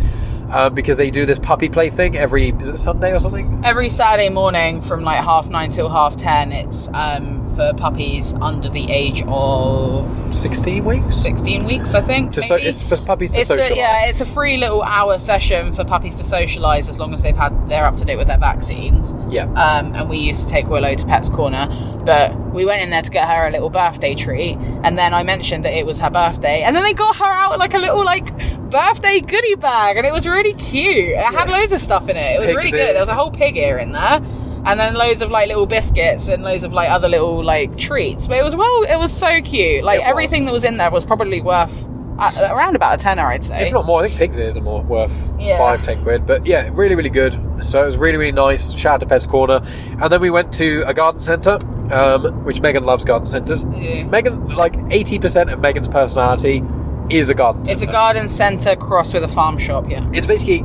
[0.50, 3.62] um, because they do this puppy play thing every is it Sunday or something?
[3.64, 8.70] Every Saturday morning from like half nine till half ten, it's um, for puppies under
[8.70, 11.16] the age of Sixteen weeks.
[11.16, 12.34] 16 weeks, I think.
[12.34, 13.72] To so, it's for puppies to It's socialise.
[13.72, 17.22] a, yeah, it's a free little hour session for puppies to socialise as long as
[17.22, 19.14] they've had they're up to date with their vaccines.
[19.30, 19.44] Yeah.
[19.46, 21.68] Um, and we used to take Willow to Pets Corner,
[22.06, 25.24] but we went in there to get her a little birthday treat, and then I
[25.24, 28.04] mentioned that it was her birthday, and then they got her out like a little
[28.04, 28.28] like
[28.70, 31.10] birthday goodie bag, and it was really cute.
[31.10, 32.36] It had loads of stuff in it.
[32.36, 32.96] It was Pig's really good.
[32.96, 34.20] There was a whole pig ear in there,
[34.66, 38.28] and then loads of like little biscuits and loads of like other little like treats.
[38.28, 39.84] But it was well, it was so cute.
[39.84, 40.10] Like It was.
[40.10, 43.68] everything that was in there was probably worth uh, around about a tenner, I'd say.
[43.68, 45.58] If not more, I think pig's ears are more worth Yeah.
[45.58, 46.26] five, ten quid.
[46.26, 47.34] But yeah, really, really good.
[47.64, 48.72] So it was really, really nice.
[48.74, 49.62] Shout out to Pets Corner.
[50.02, 51.60] And then we went to a garden centre,
[51.94, 53.66] um, which Megan loves garden centres.
[53.76, 54.06] Yeah.
[54.06, 56.64] Megan, like 80% of Megan's personality
[57.10, 57.82] is a garden centre.
[57.82, 59.90] It's a garden centre crossed with a farm shop.
[59.90, 60.10] Yeah.
[60.14, 60.64] It's basically,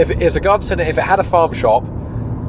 [0.00, 1.84] if it's a garden centre, if it had a farm shop,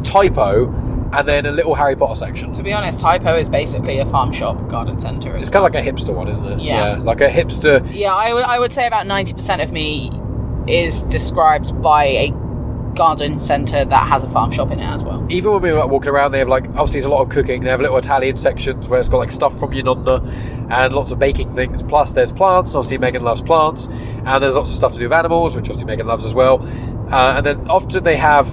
[0.03, 0.65] typo,
[1.13, 2.51] and then a little Harry Potter section.
[2.53, 5.31] To be honest, Typo is basically a farm shop garden centre.
[5.37, 6.61] It's kind of like a hipster one, isn't it?
[6.61, 6.97] Yeah.
[7.01, 7.83] like a hipster.
[7.93, 10.11] Yeah, I would- I would say about 90% of me
[10.67, 12.33] is described by a
[12.95, 15.25] garden centre that has a farm shop in it as well.
[15.29, 17.29] even when we were like, walking around, they have like obviously it's a lot of
[17.29, 17.61] cooking.
[17.61, 20.21] They have little Italian sections where it's got like stuff from your nonna
[20.69, 21.81] and lots of baking things.
[21.83, 22.75] Plus, there's plants.
[22.75, 23.87] Obviously, Megan loves plants,
[24.25, 26.61] and there's lots of stuff to do with animals, which obviously Megan loves as well.
[27.11, 28.47] Uh, and then often they have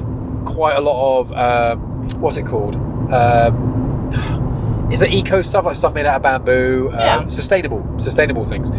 [0.47, 2.77] quite a lot of um, what's it called?
[3.13, 6.89] Um, is it eco stuff like stuff made out of bamboo?
[6.93, 7.29] Um, Yeah.
[7.29, 8.71] Sustainable, sustainable things.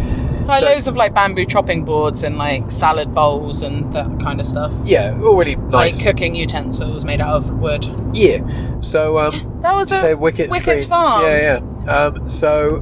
[0.47, 4.39] Like So- loads of like bamboo chopping boards and like salad bowls and that kind
[4.39, 4.73] of stuff.
[4.85, 5.97] Yeah, all really nice.
[5.97, 7.85] Like cooking utensils made out of wood.
[8.13, 8.39] yeah.
[8.79, 10.79] So um, That was to a Wicket's screen.
[10.85, 11.23] farm.
[11.23, 11.91] Yeah, yeah.
[11.91, 12.79] Um, so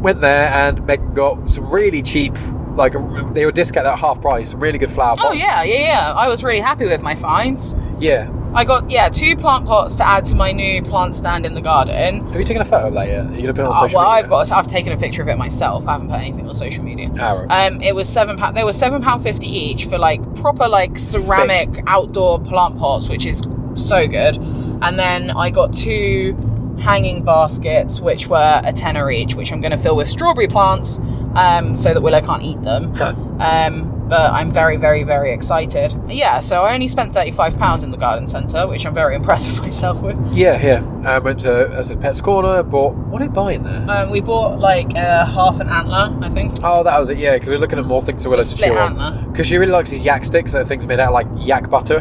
[0.00, 2.34] went there and Megan got some really cheap,
[2.74, 2.94] like
[3.34, 6.12] they were discounted at half price, really good flower Oh yeah, yeah, yeah.
[6.16, 7.74] I was really happy with my finds.
[8.02, 8.30] Yeah.
[8.54, 11.62] I got yeah two plant pots to add to my new plant stand in the
[11.62, 12.26] garden.
[12.26, 13.26] Have you taken a photo of that yet?
[13.30, 14.24] Are you gonna put it on Uh, social well, media?
[14.24, 15.88] I've got I've taken a picture of it myself.
[15.88, 17.10] I haven't put anything on social media.
[17.18, 17.66] Ah, right.
[17.72, 18.54] Um, it was seven pound.
[18.54, 23.24] They were seven pound fifty each for like proper like ceramic outdoor plant pots, which
[23.24, 23.42] is
[23.74, 24.36] so good.
[24.36, 26.36] And then I got two
[26.78, 30.98] hanging baskets, which were a tenner each, which I'm going to fill with strawberry plants,
[31.36, 32.92] um, so that Willow can't eat them.
[32.94, 33.14] Huh.
[33.38, 35.94] Um, but I'm very, very, very excited.
[36.08, 39.14] Yeah, so I only spent thirty five pounds in the garden centre, which I'm very
[39.20, 40.16] impressed with myself with.
[40.32, 41.08] Yeah, yeah.
[41.08, 42.62] I went to as a Pets Corner.
[42.62, 43.88] Bought what did I buy in there?
[43.88, 46.52] Um, we bought like uh, half an antler, I think.
[46.62, 47.18] Oh, that was it.
[47.18, 49.24] Yeah, because we're looking at more things to Willow to chew antler.
[49.30, 50.52] Because she really likes these yak sticks.
[50.52, 51.98] That things made out of like yak butter,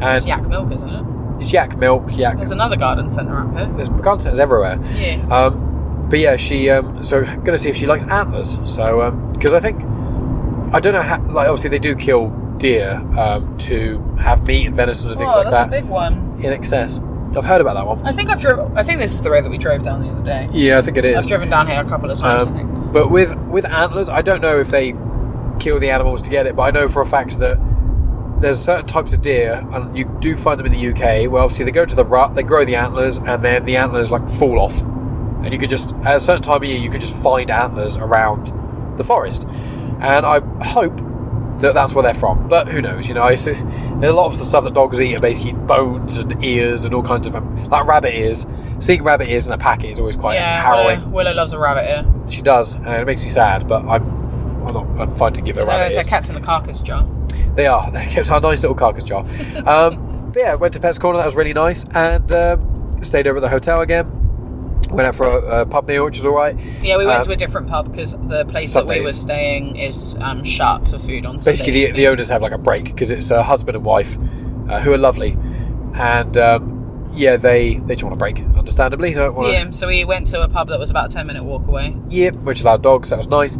[0.00, 1.04] and It's yak milk, isn't it?
[1.38, 2.36] it's yak milk, yak.
[2.36, 3.66] There's another garden centre up here.
[3.74, 4.78] There's garden centers everywhere.
[4.94, 5.26] Yeah.
[5.30, 5.68] Um,
[6.08, 6.68] but yeah, she.
[6.70, 8.60] Um, so going to see if she likes antlers.
[8.64, 9.82] So because I think
[10.72, 11.20] I don't know how.
[11.22, 15.38] Like obviously they do kill deer um, to have meat and venison and things oh,
[15.38, 16.38] like that's that That's a big one.
[16.38, 17.00] in excess.
[17.36, 18.06] I've heard about that one.
[18.06, 18.76] I think I've driven.
[18.76, 20.48] I think this is the road that we drove down the other day.
[20.52, 22.44] Yeah, I think it I've driven down here a couple of times.
[22.44, 22.70] I think.
[22.70, 24.94] Um, but with with antlers, I don't know if they
[25.58, 27.58] kill the animals to get it, but I know for a fact that
[28.40, 31.30] there's certain types of deer, and you do find them in the UK.
[31.30, 34.10] Where obviously they go to the rut, they grow the antlers, and then the antlers
[34.10, 37.00] like fall off, and you could just at a certain time of year you could
[37.00, 38.52] just find antlers around
[38.98, 39.48] the forest,
[40.00, 40.96] and I hope
[41.60, 42.48] that that's where they're from.
[42.48, 43.08] But who knows?
[43.08, 46.16] You know, I see, a lot of the stuff that dogs eat are basically bones
[46.18, 48.46] and ears and all kinds of um, like rabbit ears.
[48.80, 51.00] Seeing rabbit ears in a packet is always quite yeah, harrowing.
[51.00, 52.28] Willow, Willow loves a rabbit ear.
[52.28, 53.68] She does, and it makes me sad.
[53.68, 54.02] But I'm,
[54.66, 55.00] I'm not.
[55.00, 56.08] I'm fine to give her They're, rabbit they're ears.
[56.08, 57.06] kept in the carcass jar.
[57.54, 57.90] They are.
[57.92, 59.24] They're kept in a nice little carcass jar.
[59.66, 61.18] Um, but yeah, went to Pets Corner.
[61.18, 64.21] That was really nice, and um, stayed over at the hotel again.
[64.92, 66.54] Went out for a, a pub meal, which was all right.
[66.82, 69.76] Yeah, we went Um, to a different pub because the place that we were staying
[69.76, 71.36] is um, shut for food on.
[71.36, 74.18] Basically, Sunday the, the owners have like a break because it's a husband and wife
[74.68, 75.36] uh, who are lovely,
[75.94, 78.40] and um, yeah, they they just want a break.
[78.56, 79.50] Understandably, they don't want.
[79.52, 81.96] Yeah, so we went to a pub that was about a ten minute walk away.
[82.10, 83.10] Yep, which allowed dogs.
[83.10, 83.56] That was nice.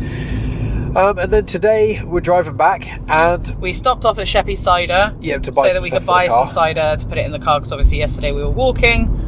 [0.94, 5.16] Um, and then today we're driving back, and We stopped off at Sheppy Cider.
[5.20, 7.38] Yeah, to buy so that we could buy some cider to put it in the
[7.38, 9.21] car because obviously yesterday we were walking.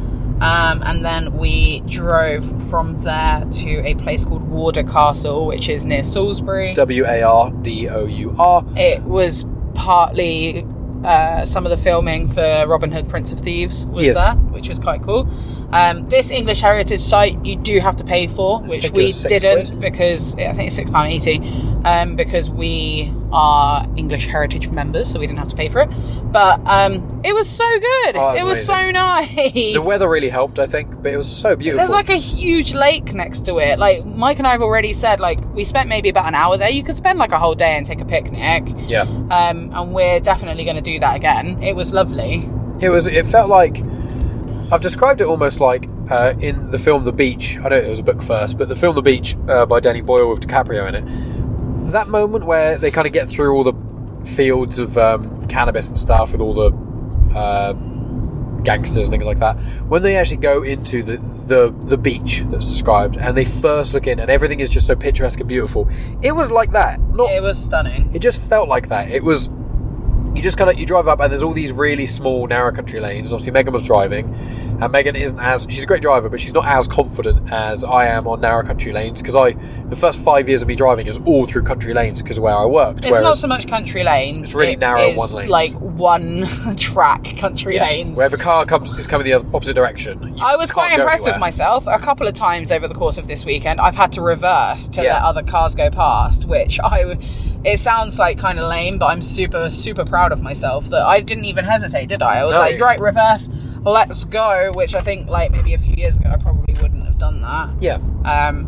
[0.45, 5.85] Um, and then we drove from there to a place called Wardour Castle, which is
[5.85, 6.73] near Salisbury.
[6.75, 8.63] W A R D O U R.
[8.75, 10.65] it was partly
[11.03, 14.15] uh, some of the filming for Robin Hood Prince of Thieves was Yes.
[14.17, 15.27] there, which was quite cool.
[15.75, 19.79] Um, this English Heritage site you do have to pay for, which we didn't quid.
[19.81, 21.37] because I think it's six pound eighty,
[21.83, 25.89] um, because we are English Heritage members, so we didn't have to pay for it.
[26.31, 28.15] But um, it was so good.
[28.15, 29.73] Oh, it was it was so nice.
[29.73, 31.79] The weather really helped, I think, but it was so beautiful.
[31.79, 33.77] There's like a huge lake next to it.
[33.77, 36.69] Like Mike and I have already said, like we spent maybe about an hour there.
[36.69, 40.21] You could spend like a whole day and take a picnic yeah, um, and we're
[40.21, 41.61] definitely going to do that again.
[41.61, 42.49] It was lovely.
[42.81, 43.07] it was.
[43.07, 43.77] It felt like
[44.71, 47.57] I've described it almost like uh, in the film The Beach.
[47.59, 49.65] I don't know if it was a book first, but the film The Beach uh,
[49.65, 51.91] by Danny Boyle with DiCaprio in it.
[51.91, 53.73] That moment where they kind of get through all the
[54.25, 57.73] fields of um, cannabis and stuff with all the uh,
[58.63, 59.53] gangsters and things like that.
[59.87, 64.07] When they actually go into the, the the beach that's described and they first look
[64.07, 65.87] in and everything is just so picturesque and beautiful,
[66.23, 66.99] it was like that.
[66.99, 68.09] Not It was stunning.
[68.15, 69.11] it just felt like that.
[69.11, 69.47] It was
[70.35, 72.99] you just kind of you drive up and there's all these really small narrow country
[72.99, 73.31] lanes.
[73.31, 74.33] Obviously, Megan was driving,
[74.81, 78.07] and Megan isn't as she's a great driver, but she's not as confident as I
[78.07, 79.51] am on narrow country lanes because I
[79.89, 82.65] the first five years of me driving is all through country lanes because where I
[82.65, 83.05] worked.
[83.05, 84.39] It's not so much country lanes.
[84.47, 85.49] It's really it narrow one lanes.
[85.49, 86.45] Like one
[86.77, 88.17] track country yeah, lanes.
[88.17, 90.37] where if a car comes is coming the other, opposite direction.
[90.41, 91.87] I was quite impressed with myself.
[91.87, 95.01] A couple of times over the course of this weekend, I've had to reverse to
[95.03, 95.13] Yeah.
[95.13, 97.17] let other cars go past, which I.
[97.65, 101.19] It sounds like kind of lame, but I'm super, super proud of myself that I
[101.21, 102.39] didn't even hesitate, did I?
[102.39, 102.59] I was No.
[102.59, 103.49] like, right, reverse,
[103.83, 107.17] let's go, which I think, like, maybe a few years ago, I probably wouldn't have
[107.17, 107.69] done that.
[107.81, 108.67] Yeah, Um,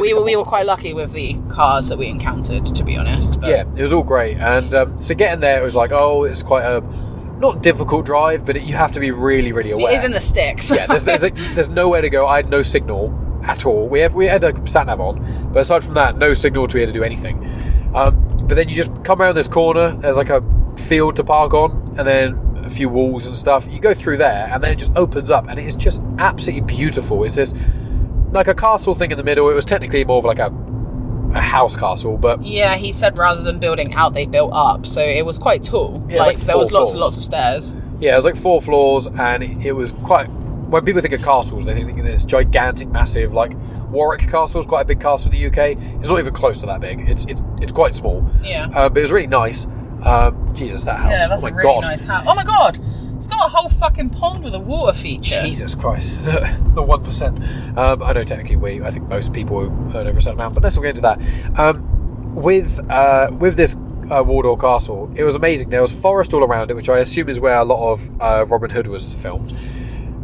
[0.00, 3.40] we, were, we were quite lucky with the cars that we encountered, to be honest.
[3.40, 6.24] But Yeah, it was all great, and um, so getting there, it was like, oh,
[6.24, 6.82] it's quite a
[7.38, 9.92] not difficult drive, but it, you have to be really, really aware.
[9.92, 10.70] it is in the sticks.
[10.70, 12.26] yeah, there's there's, a, there's nowhere to go.
[12.26, 13.12] I had no signal
[13.44, 13.86] at all.
[13.88, 16.74] We have we had a sat nav on, but aside from that, no signal to
[16.74, 17.44] be able to do anything.
[17.94, 19.92] Um, but then you just come around this corner.
[19.96, 20.42] There's like a
[20.76, 23.66] field to park on, and then a few walls and stuff.
[23.70, 26.66] You go through there, and then it just opens up, and it is just absolutely
[26.66, 27.22] beautiful.
[27.24, 27.54] It's this
[28.32, 29.48] like a castle thing in the middle.
[29.48, 30.52] It was technically more of like a
[31.34, 35.00] a house castle, but Yeah, he said rather than building out, they built up, so
[35.00, 36.04] it was quite tall.
[36.08, 37.74] Yeah, like, like there was lots and lots of stairs.
[37.98, 40.26] Yeah, it was like four floors, and it, it was quite.
[40.26, 43.52] When people think of castles, they think of this gigantic, massive, like
[43.94, 45.78] Warwick Castle is quite a big castle in the UK.
[45.98, 47.08] It's not even close to that big.
[47.08, 48.28] It's it's it's quite small.
[48.42, 48.68] Yeah.
[48.74, 49.66] Uh, but it was really nice.
[50.04, 51.12] Um, Jesus, that house!
[51.12, 51.80] Yeah, that's oh my a really god!
[51.82, 52.24] nice house.
[52.26, 52.78] Oh my god,
[53.16, 55.40] it's got a whole fucking pond with a water feature.
[55.40, 57.38] Jesus Christ, the one percent.
[57.78, 60.62] Um, I know technically we, I think most people earn over a certain amount, but
[60.62, 61.58] let's not get into that.
[61.58, 63.76] Um, with uh, with this
[64.10, 65.70] uh, Wardour Castle, it was amazing.
[65.70, 68.44] There was forest all around it, which I assume is where a lot of uh,
[68.46, 69.54] Robin Hood was filmed.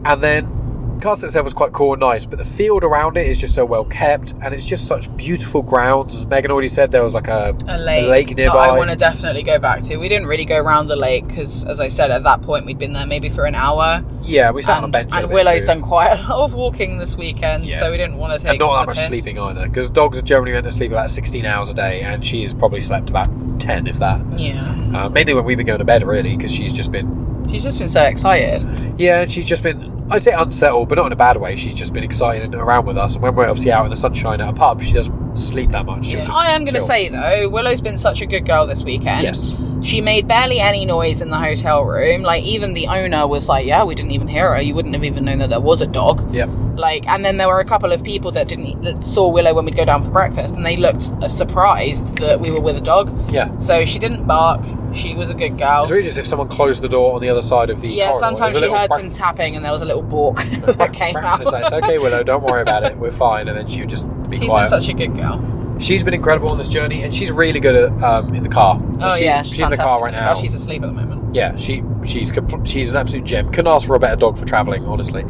[0.04, 0.59] And then the
[1.00, 3.64] castle itself was quite cool and nice, but the field around it is just so
[3.64, 6.14] well kept, and it's just such beautiful grounds.
[6.16, 8.68] As Megan already said, there was like a, a lake, that nearby.
[8.68, 9.96] I want to definitely go back to.
[9.96, 12.78] We didn't really go around the lake because, as I said, at that point we'd
[12.78, 14.04] been there maybe for an hour.
[14.22, 15.10] yeah, we sat on a And, bench.
[15.14, 15.74] and over Willow's there.
[15.76, 17.78] done quite a lot of walking this weekend, Yeah.
[17.78, 19.06] so we didn't want to take and not that much piss.
[19.06, 22.24] sleeping either, because dogs are generally meant to sleep about 16 hours a day, and
[22.24, 23.28] she's probably slept about
[23.60, 24.20] 10, if that.
[24.38, 24.60] Yeah,
[24.94, 27.78] Uh, mainly when we've been going to bed, really, because she's just been, she's just
[27.78, 28.62] been so excited.
[28.98, 31.56] yeah, and she's just been, I'd say unsettled, but not in a bad way.
[31.56, 33.14] She's just been excited and around with us.
[33.14, 35.86] And when we're obviously out in the sunshine at a pub, she doesn't sleep that
[35.86, 36.12] much.
[36.12, 36.26] Yeah.
[36.32, 39.22] I am going to say though, Willow's been such a good girl this weekend.
[39.22, 39.52] Yes.
[39.82, 42.22] She made barely any noise in the hotel room.
[42.22, 44.60] Like even the owner was like, "Yeah, we didn't even hear her.
[44.60, 46.50] You wouldn't have even known that there was a dog." Yep.
[46.74, 49.64] Like, and then there were a couple of people that didn't that saw Willow when
[49.64, 52.80] we'd go down for breakfast, and they looked uh, surprised that we were with a
[52.82, 53.08] dog.
[53.32, 53.56] Yeah.
[53.58, 54.60] So she didn't bark.
[54.94, 55.82] She was a good girl.
[55.82, 58.08] It's really just if someone closed the door on the other side of the yeah,
[58.10, 58.36] corridor.
[58.36, 61.38] sometimes she heard some tapping, and there was a little balk that came out.
[61.42, 61.62] the side.
[61.64, 62.96] It's okay, Willow, don't worry about it.
[62.96, 63.48] We're fine.
[63.48, 64.70] And then she would just be She's quiet.
[64.70, 65.78] been such a good girl.
[65.78, 68.80] she's been incredible on this journey, and she's really good at um, in the car.
[69.00, 70.32] Oh she's, yeah, she's in the car right now.
[70.32, 71.34] Oh, she's asleep at the moment.
[71.34, 73.46] yeah, she she's compl- she's an absolute gem.
[73.52, 75.22] Couldn't ask for a better dog for travelling, honestly.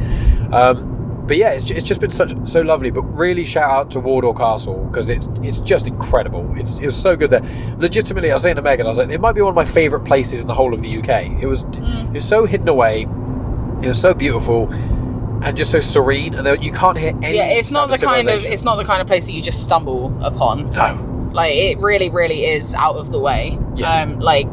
[0.52, 0.99] Um,
[1.30, 2.90] but yeah, it's, it's just been such so lovely.
[2.90, 6.52] But really, shout out to Wardour Castle because it's it's just incredible.
[6.56, 7.42] It's it was so good there.
[7.78, 9.64] Legitimately, I was saying to Megan, I was like, it might be one of my
[9.64, 11.40] favourite places in the whole of the UK.
[11.40, 13.02] It was it was so hidden away.
[13.02, 17.36] It was so beautiful and just so serene, and you can't hear any.
[17.36, 19.62] Yeah, it's not the kind of it's not the kind of place that you just
[19.62, 20.72] stumble upon.
[20.72, 21.30] no.
[21.32, 23.56] Like it really, really is out of the way.
[23.76, 24.02] Yeah.
[24.02, 24.48] Um, like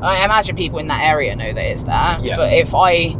[0.00, 2.16] I imagine people in that area know that it's there.
[2.20, 2.36] Yeah.
[2.36, 3.16] But if I,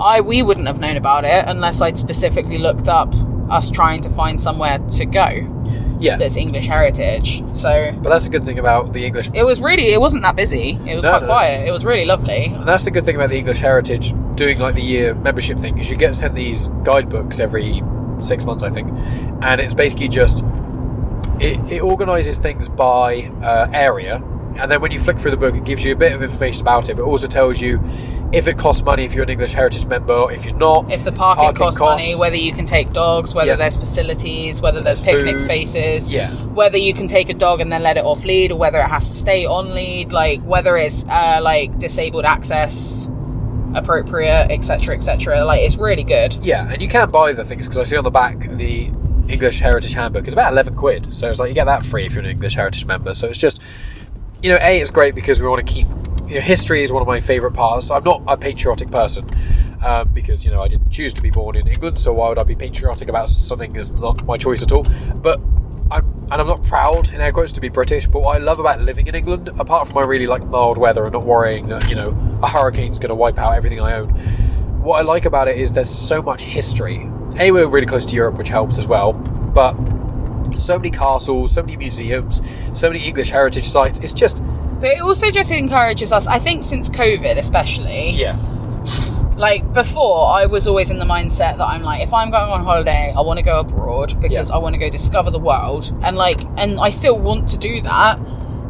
[0.00, 3.12] I we wouldn't have known about it unless I'd specifically looked up
[3.50, 5.28] us trying to find somewhere to go
[5.98, 7.42] Yeah, that's English heritage.
[7.52, 10.36] So but that's a good thing about the English it was really it wasn't that
[10.36, 10.78] busy.
[10.86, 11.32] It was No, quite no, no.
[11.32, 11.68] quiet.
[11.68, 12.44] It was really lovely.
[12.46, 15.74] And that's the good thing about the English Heritage doing like the year membership thing,
[15.74, 17.82] because you get sent these guidebooks every
[18.20, 18.88] six months, I think,
[19.42, 20.44] and it's basically just
[21.40, 24.22] it, it organises things by uh, area,
[24.56, 26.62] and then when you flick through the book, it gives you a bit of information
[26.62, 27.80] about it, but also tells you
[28.32, 31.10] if it costs money if you're an English Heritage member, if you're not, If the
[31.10, 32.04] parking, Parking costs, costs.
[32.06, 33.56] money, whether you can take dogs, whether Yeah.
[33.56, 35.50] there's facilities, whether there's, There's picnic food.
[35.50, 36.30] spaces, Yeah.
[36.54, 38.88] whether you can take a dog and then let it off lead, or whether it
[38.88, 43.08] has to stay on lead, like whether it's uh, like disabled access
[43.74, 45.44] appropriate, etc., etc.
[45.44, 46.36] Like it's really good.
[46.42, 48.90] Yeah, and you can buy the things because I see on the back the
[49.28, 50.24] English Heritage Handbook.
[50.26, 52.54] It's about eleven quid, so it's like you get that free if you're an English
[52.56, 53.14] Heritage member.
[53.14, 53.60] So it's just,
[54.42, 55.86] you know, a it's great because we want to keep.
[56.28, 57.90] You know, history is one of my favourite parts.
[57.90, 59.28] I'm not a patriotic person
[59.84, 62.38] um, because you know I didn't choose to be born in England, so why would
[62.38, 64.86] I be patriotic about something that's not my choice at all?
[65.14, 65.40] But
[65.90, 68.60] I'm and I'm not proud in air quotes to be British, but what I love
[68.60, 71.88] about living in England, apart from I really like mild weather and not worrying that
[71.88, 72.10] you know
[72.42, 74.10] a hurricane's going to wipe out everything I own,
[74.80, 77.10] what I like about it is there's so much history.
[77.40, 79.72] A, we're really close to Europe, which helps as well, but
[80.54, 83.98] so many castles, so many museums, so many English heritage sites.
[84.00, 84.42] It's just
[84.80, 88.10] But it also just encourages us, I think, since COVID especially.
[88.10, 88.36] yeah,
[89.36, 92.62] Like before, I was always in the mindset that I'm like, if I'm going on
[92.64, 94.54] holiday, I want to go abroad because Yeah.
[94.56, 97.80] I want to go discover the world, and like, and I still want to do
[97.82, 98.18] that.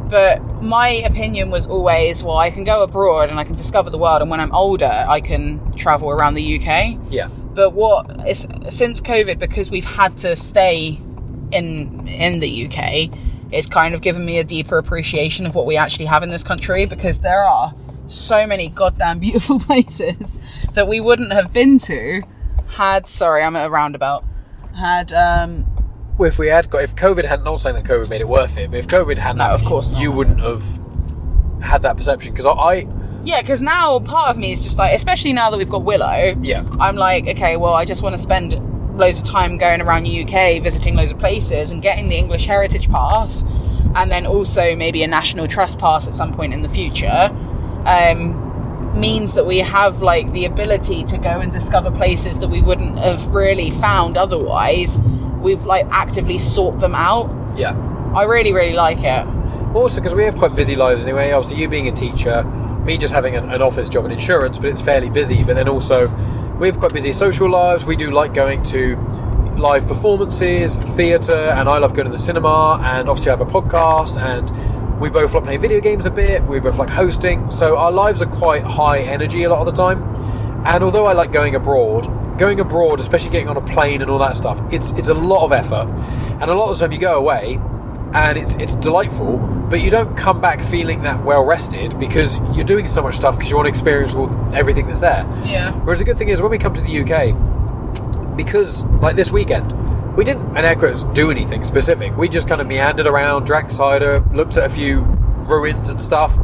[0.08, 3.98] But my opinion was always, well, I can go abroad and I can discover the
[3.98, 6.98] world, and when I'm older, I can travel around the UK.
[7.10, 10.98] yeah, But what is since COVID, because we've had to stay
[11.52, 13.10] in in the UK,
[13.52, 16.44] it's kind of given me a deeper appreciation of what we actually have in this
[16.44, 17.74] country because there are
[18.06, 20.40] so many goddamn beautiful places
[20.74, 22.22] that we wouldn't have been to
[22.76, 24.24] had sorry, I'm at a roundabout.
[24.76, 25.66] Had um
[26.18, 28.56] Well, if we had got if COVID hadn't not saying that COVID made it worth
[28.56, 30.00] it, but if COVID hadn't, No, of course not.
[30.00, 30.62] you wouldn't have
[31.62, 32.86] had that perception because I, I
[33.22, 36.34] yeah, because now part of me is just like, especially now that we've got Willow,
[36.40, 38.54] yeah I'm like, okay, well, I just want to spend
[39.00, 42.46] loads of time going around the UK, visiting loads of places, and getting the English
[42.46, 43.42] Heritage Pass,
[43.94, 47.30] and then also maybe a National Trust Pass at some point in the future,
[47.86, 48.46] um,
[48.98, 52.98] means that we have like the ability to go and discover places that we wouldn't
[52.98, 55.00] have really found otherwise.
[55.40, 57.28] We've like actively sought them out.
[57.56, 57.74] yeah.
[58.14, 59.24] I really, really like it.
[59.74, 61.30] Also, because we have quite busy lives anyway.
[61.30, 62.42] Obviously, you being a teacher,
[62.84, 65.44] me just having an, an office job in insurance, but it's fairly busy.
[65.44, 66.08] But then also,
[66.60, 67.86] we have quite busy social lives.
[67.86, 68.96] We do like going to
[69.56, 72.78] live performances, theatre, and I love going to the cinema.
[72.84, 76.44] And obviously, I have a podcast, and we both like playing video games a bit.
[76.44, 77.50] We both like hosting.
[77.50, 80.02] So our lives are quite high energy a lot of the time.
[80.66, 84.18] And although I like going abroad, going abroad, especially getting on a plane and all
[84.18, 85.88] that stuff, it's it's a lot of effort.
[86.42, 87.58] And a lot of the time, you go away
[88.12, 89.38] and it's it's delightful,
[89.70, 93.36] but you don't come back feeling that well rested because you're doing so much stuff
[93.36, 95.22] because you want to experience all, everything that's there.
[95.44, 95.72] Yeah.
[95.80, 99.72] Whereas the good thing is when we come to the UK, because like this weekend,
[100.16, 102.16] we didn't in air quotes do anything specific.
[102.16, 105.00] We just kind of meandered around, drank cider, looked at a few
[105.40, 106.36] ruins and stuff,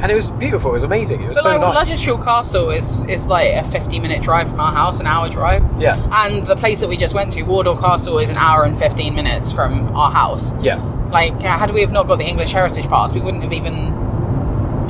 [0.00, 0.70] and it was beautiful.
[0.70, 1.22] It was amazing.
[1.22, 1.92] It was But so like nice.
[1.94, 5.62] Ludgershall Castle is is like a 50 minute drive from our house, an hour drive.
[5.80, 5.96] Yeah.
[6.24, 9.14] And the place that we just went to, Wardour Castle, is an hour and 15
[9.14, 10.52] minutes from our house.
[10.60, 10.78] Yeah,
[11.14, 13.94] Like, uh, had we have not got the English Heritage Pass, we wouldn't have even.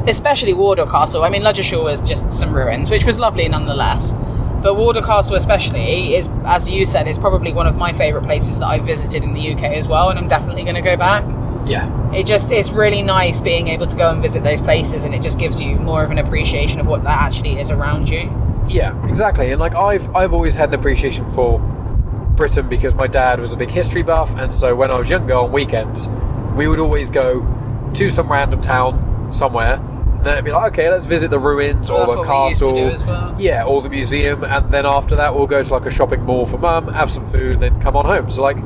[0.09, 1.23] Especially Wardour Castle.
[1.23, 4.15] I mean, Ludgershall was just some ruins, which was lovely nonetheless.
[4.63, 8.59] But Wardour Castle, especially, is, as you said, is probably one of my favourite places
[8.59, 11.25] that I've visited in the UK as well, and I'm definitely going to go back.
[11.67, 15.15] yeah, It just it's really nice being able to go and visit those places, and
[15.15, 18.31] it just gives you more of an appreciation of what that actually is around you.
[18.67, 19.53] Yeah, exactly.
[19.53, 21.61] And like I've I've always had an appreciation for
[22.37, 25.35] Britain because my dad was a big history buff, and so when I was younger
[25.35, 26.09] on weekends,
[26.57, 27.41] we would always go
[27.95, 31.91] to some random town somewhere, and then it'd be like, okay, let's visit the ruins
[31.91, 33.37] Well, or the what we used to castle, well.
[33.41, 36.45] yeah, or the museum, and then after that we'll go to like a shopping mall
[36.47, 38.31] for mum, have some food, and then come on home.
[38.31, 38.59] So like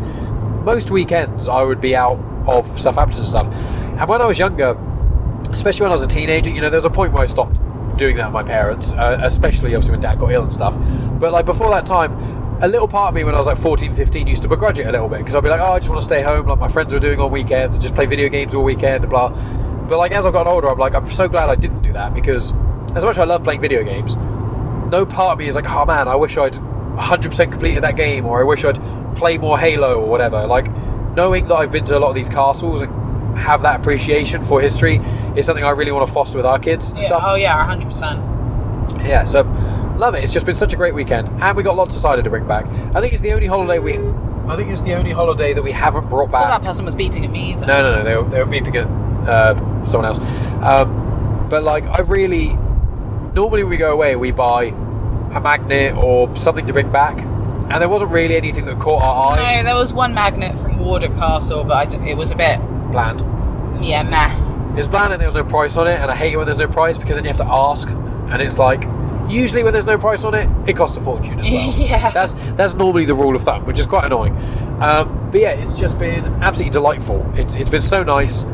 [0.65, 4.77] most weekends I would be out of Southampton and stuff, and when I was younger,
[5.51, 7.59] especially when I was a teenager, you know, there was a point where I stopped
[7.97, 10.77] doing that with my parents, uh, especially obviously when dad got ill and stuff.
[11.19, 12.13] But like before that time,
[12.61, 14.87] a little part of me when I was like 14, 15 used to begrudge it
[14.87, 16.59] a little bit because I'd be like, oh, I just want to stay home like
[16.59, 19.29] my friends were doing on weekends and just play video games all weekend and blah.
[19.87, 22.15] But like as I've gotten older, I'm like, I'm so glad I didn't do that
[22.15, 22.53] because
[22.97, 25.85] as much as I love playing video games, no part of me is like, oh
[25.87, 28.79] man, I wish I'd 100% completed that game or I wish I'd
[29.15, 30.45] play more Halo or whatever.
[30.47, 30.67] Like
[31.15, 34.61] knowing that I've been to a lot of these castles and have that appreciation for
[34.61, 34.97] history
[35.37, 37.23] is something I really want to foster with our kids and Yeah, stuff.
[37.25, 38.21] oh yeah, hundred percent.
[39.07, 39.45] Yeah, so
[39.99, 40.25] love it.
[40.25, 42.47] It's just been such a great weekend, and we got lots of cider to bring
[42.47, 42.67] back.
[42.95, 43.99] I think it's the only holiday we.
[44.49, 46.61] I think it's the only holiday that we haven't brought Thought back.
[46.63, 47.67] that person was beeping at me either.
[47.67, 48.05] No, no, no.
[48.05, 50.19] They were, they were beeping at uh, someone else.
[50.63, 52.57] Um, but like, I really
[53.35, 54.65] normally when we go away, we buy
[55.35, 59.33] a magnet or something to bring back, and there wasn't really anything that caught our
[59.39, 59.57] eye.
[59.59, 62.59] No, there was one magnet from Wardour Castle, but I d it was a bit,
[62.91, 63.21] Bland.
[63.85, 64.79] yeah, meh.
[64.79, 66.69] It's bland and there's no price on it, and I hate it when there's no
[66.69, 68.85] price because then you have to ask, and it's like
[69.29, 71.73] usually when there's no price on it, it costs a fortune as well.
[71.79, 72.11] Yeah.
[72.11, 74.37] that's that's normally the rule of thumb, which is quite annoying.
[74.81, 77.25] Um, but yeah, it's just been absolutely delightful.
[77.35, 78.45] It's it's been so nice.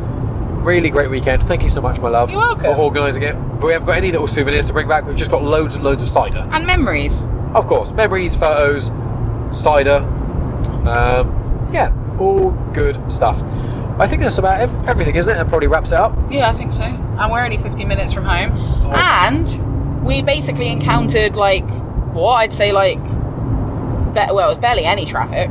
[0.65, 1.43] Really great weekend.
[1.43, 2.65] Thank you so much, my love, You're welcome.
[2.65, 3.35] for organising it.
[3.35, 5.05] But we haven't got any little souvenirs to bring back.
[5.05, 6.43] We've just got loads and loads of cider.
[6.51, 7.27] And memories.
[7.55, 8.91] Of course, memories, photos,
[9.53, 9.99] cider.
[10.89, 13.43] Um, yeah, all good stuff.
[13.99, 15.37] I think that's about ev- everything, isn't it?
[15.37, 16.17] That probably wraps it up.
[16.31, 16.83] Yeah, I think so.
[16.83, 18.53] And we're only 50 minutes from home.
[18.87, 19.61] Awesome.
[19.61, 19.74] And
[20.05, 21.69] we basically encountered, like,
[22.13, 22.35] what?
[22.35, 25.51] I'd say, like, be- well, it was barely any traffic.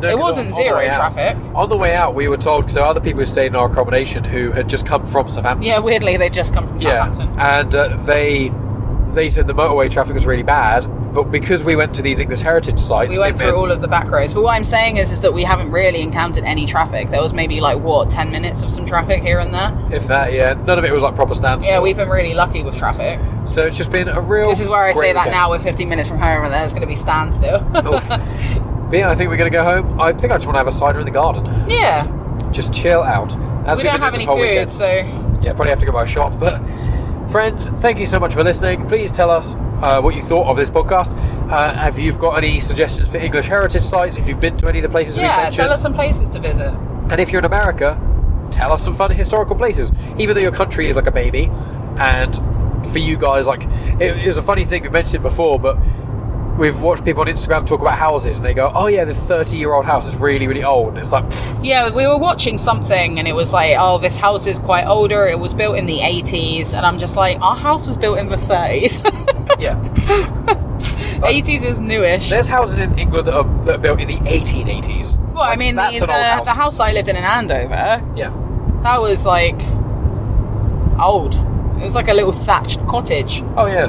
[0.00, 1.36] No, it wasn't on- on zero out- traffic.
[1.54, 4.22] On the way out, we were told so other people who stayed in our accommodation
[4.22, 5.66] who had just come from Southampton.
[5.68, 7.34] Yeah, weirdly they'd just come from Southampton.
[7.36, 8.52] Yeah, and uh, they
[9.08, 12.40] they said the motorway traffic was really bad, but because we went to these English
[12.40, 14.32] heritage sites, We went through meant- all of the back roads.
[14.34, 17.10] But what I'm saying is, is that we haven't really encountered any traffic.
[17.10, 19.76] There was maybe like what ten minutes of some traffic here and there.
[19.90, 21.72] if that, yeah, none of it was like proper standstill.
[21.74, 23.18] Yeah, we've been really lucky with traffic.
[23.46, 24.48] so it's just been a real.
[24.48, 25.32] This is where I say that weekend.
[25.34, 25.50] now.
[25.50, 27.60] We're 15 minutes from home, and there's going to be standstill.
[28.88, 30.00] But yeah, I think we're going to go home.
[30.00, 31.44] I think I just want to have a cider in the garden.
[31.68, 32.04] yeah,
[32.50, 33.36] Just chill out.
[33.66, 34.70] As we we've don't been have doing any food, weekend.
[34.70, 34.86] so
[35.42, 36.32] Yeah, probably have to go buy a shop.
[36.40, 36.54] But
[37.30, 38.86] friends, thank you so much for listening.
[38.88, 41.14] Please tell us uh, what you thought of this podcast.
[41.50, 44.78] Uh, if you've got any suggestions for English heritage sites, if you've been to any
[44.78, 46.72] of the places we yeah, mentioned, Yeah, tell us some places to visit.
[47.10, 48.00] and if you're in America,
[48.50, 49.90] tell us some fun historical places.
[50.18, 51.50] Even though your country is like a baby,
[51.98, 52.34] and
[52.92, 53.64] for you guys, like
[54.00, 54.82] it, it was a funny thing.
[54.82, 55.78] We mentioned it before, but.
[56.58, 59.84] We've watched people on Instagram talk about houses, and they go, "Oh yeah, the thirty-year-old
[59.84, 63.28] house is really, really old." And it's like, pfft, Yeah, we were watching something, and
[63.28, 65.24] it was like, oh, this house is quite older.
[65.26, 68.28] It was built in the 80s, and I'm just like, our house was built in
[68.28, 68.98] the 30s.
[69.60, 69.76] yeah.
[71.18, 72.28] 80s is newish.
[72.28, 75.16] There's houses in England that are, that are built in the 1880s.
[75.32, 76.44] Well, I Like, mean, the, the, old house.
[76.46, 78.32] the house I lived in in Andover, Yeah.
[78.82, 79.60] that was like
[81.00, 81.34] old.
[81.78, 83.42] It was like a little thatched cottage.
[83.56, 83.86] Oh yeah.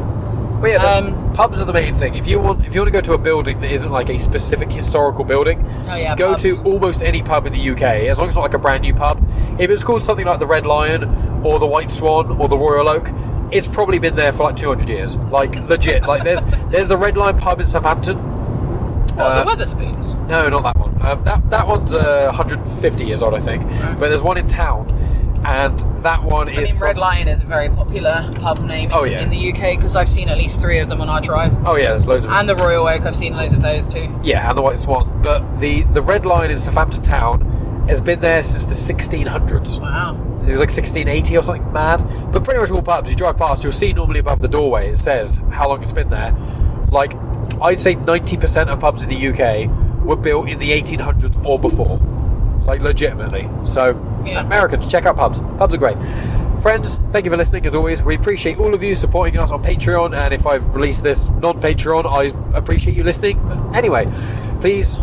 [0.60, 0.84] Well, yeah.
[0.84, 2.16] Um, pubs are the main thing.
[2.16, 4.20] If you want, if you want to go to a building that isn't like a
[4.20, 6.44] specific historical building, Oh, yeah, go pubs.
[6.44, 7.82] to almost any pub in the UK.
[7.82, 9.24] As long as it's not like a brand new pub.
[9.60, 11.06] If it's called something like the Red Lion
[11.46, 13.10] or the White Swan or the Royal Oak,
[13.52, 15.18] it's probably been there for like 200 years.
[15.18, 16.04] Like legit.
[16.04, 18.18] like there's there's the Red Lion pub in Southampton.
[19.18, 20.16] Oh, Uh, the Wetherspoons.
[20.30, 20.90] No, not that one.
[21.02, 23.64] Um, that that one's uh, 150 years old, I think.
[24.00, 24.88] But there's one in town,
[25.46, 28.90] and that one I is mean, from- Red Lion is a very popular pub name
[28.94, 29.22] Oh, in, yeah.
[29.22, 31.56] in the UK because I've seen at least three of them on our drive.
[31.66, 32.40] Oh yeah, there's loads of them.
[32.40, 34.14] And the Royal Oak, I've seen loads of those too.
[34.24, 35.22] Yeah, and the White Swan.
[35.24, 39.82] But the the Red Lion in Southampton town has been there since the 1600s.
[39.82, 40.14] Wow.
[40.40, 42.04] So it was like 1680 or something mad.
[42.32, 45.00] But pretty much all pubs, you drive past, you'll see normally above the doorway it
[45.00, 46.34] says how long it's been there.
[46.92, 47.14] Like,
[47.62, 49.70] I'd say 90% of pubs in the UK
[50.06, 51.98] were built in the 1800s or before.
[52.66, 53.50] Like, legitimately.
[53.64, 53.94] So,
[54.26, 54.42] Yeah.
[54.42, 55.42] Americans, check out pubs.
[55.58, 55.98] Pubs are great.
[56.62, 58.04] Friends, thank you for listening as always.
[58.04, 60.14] We appreciate all of you supporting us on Patreon.
[60.18, 63.40] And if I've released this non Patreon, I appreciate you listening.
[63.74, 64.12] Anyway,
[64.60, 65.00] please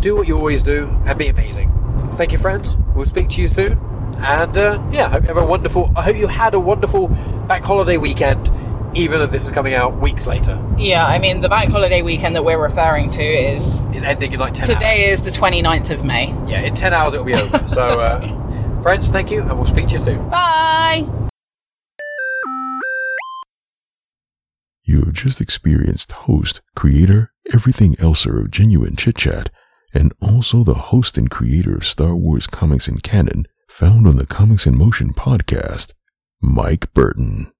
[0.00, 1.72] do what you always do and be amazing.
[2.12, 2.76] Thank you, friends.
[2.94, 3.78] We'll speak to you soon.
[4.18, 5.92] And uh, yeah, hope you have a wonderful.
[5.94, 7.08] I hope you had a wonderful
[7.46, 8.50] back holiday weekend,
[8.94, 10.60] even though this is coming out weeks later.
[10.78, 14.40] Yeah, I mean, the bank holiday weekend that we're referring to is is ending in
[14.40, 14.66] like ten.
[14.66, 16.28] today is the 29th of May.
[16.46, 17.68] yeah, in ten hours it'll be over.
[17.68, 18.20] so, uh,
[18.86, 20.28] friends, thank you, and we'll speak to you soon.
[20.28, 21.08] Bye.
[24.84, 29.50] You have just experienced host, creator, everything elser of Genuine Chit Chat,
[29.92, 34.26] and also the host and creator of Star Wars comics and canon, found on the
[34.26, 35.92] Comics in Motion podcast,
[36.40, 37.50] Mike Burton.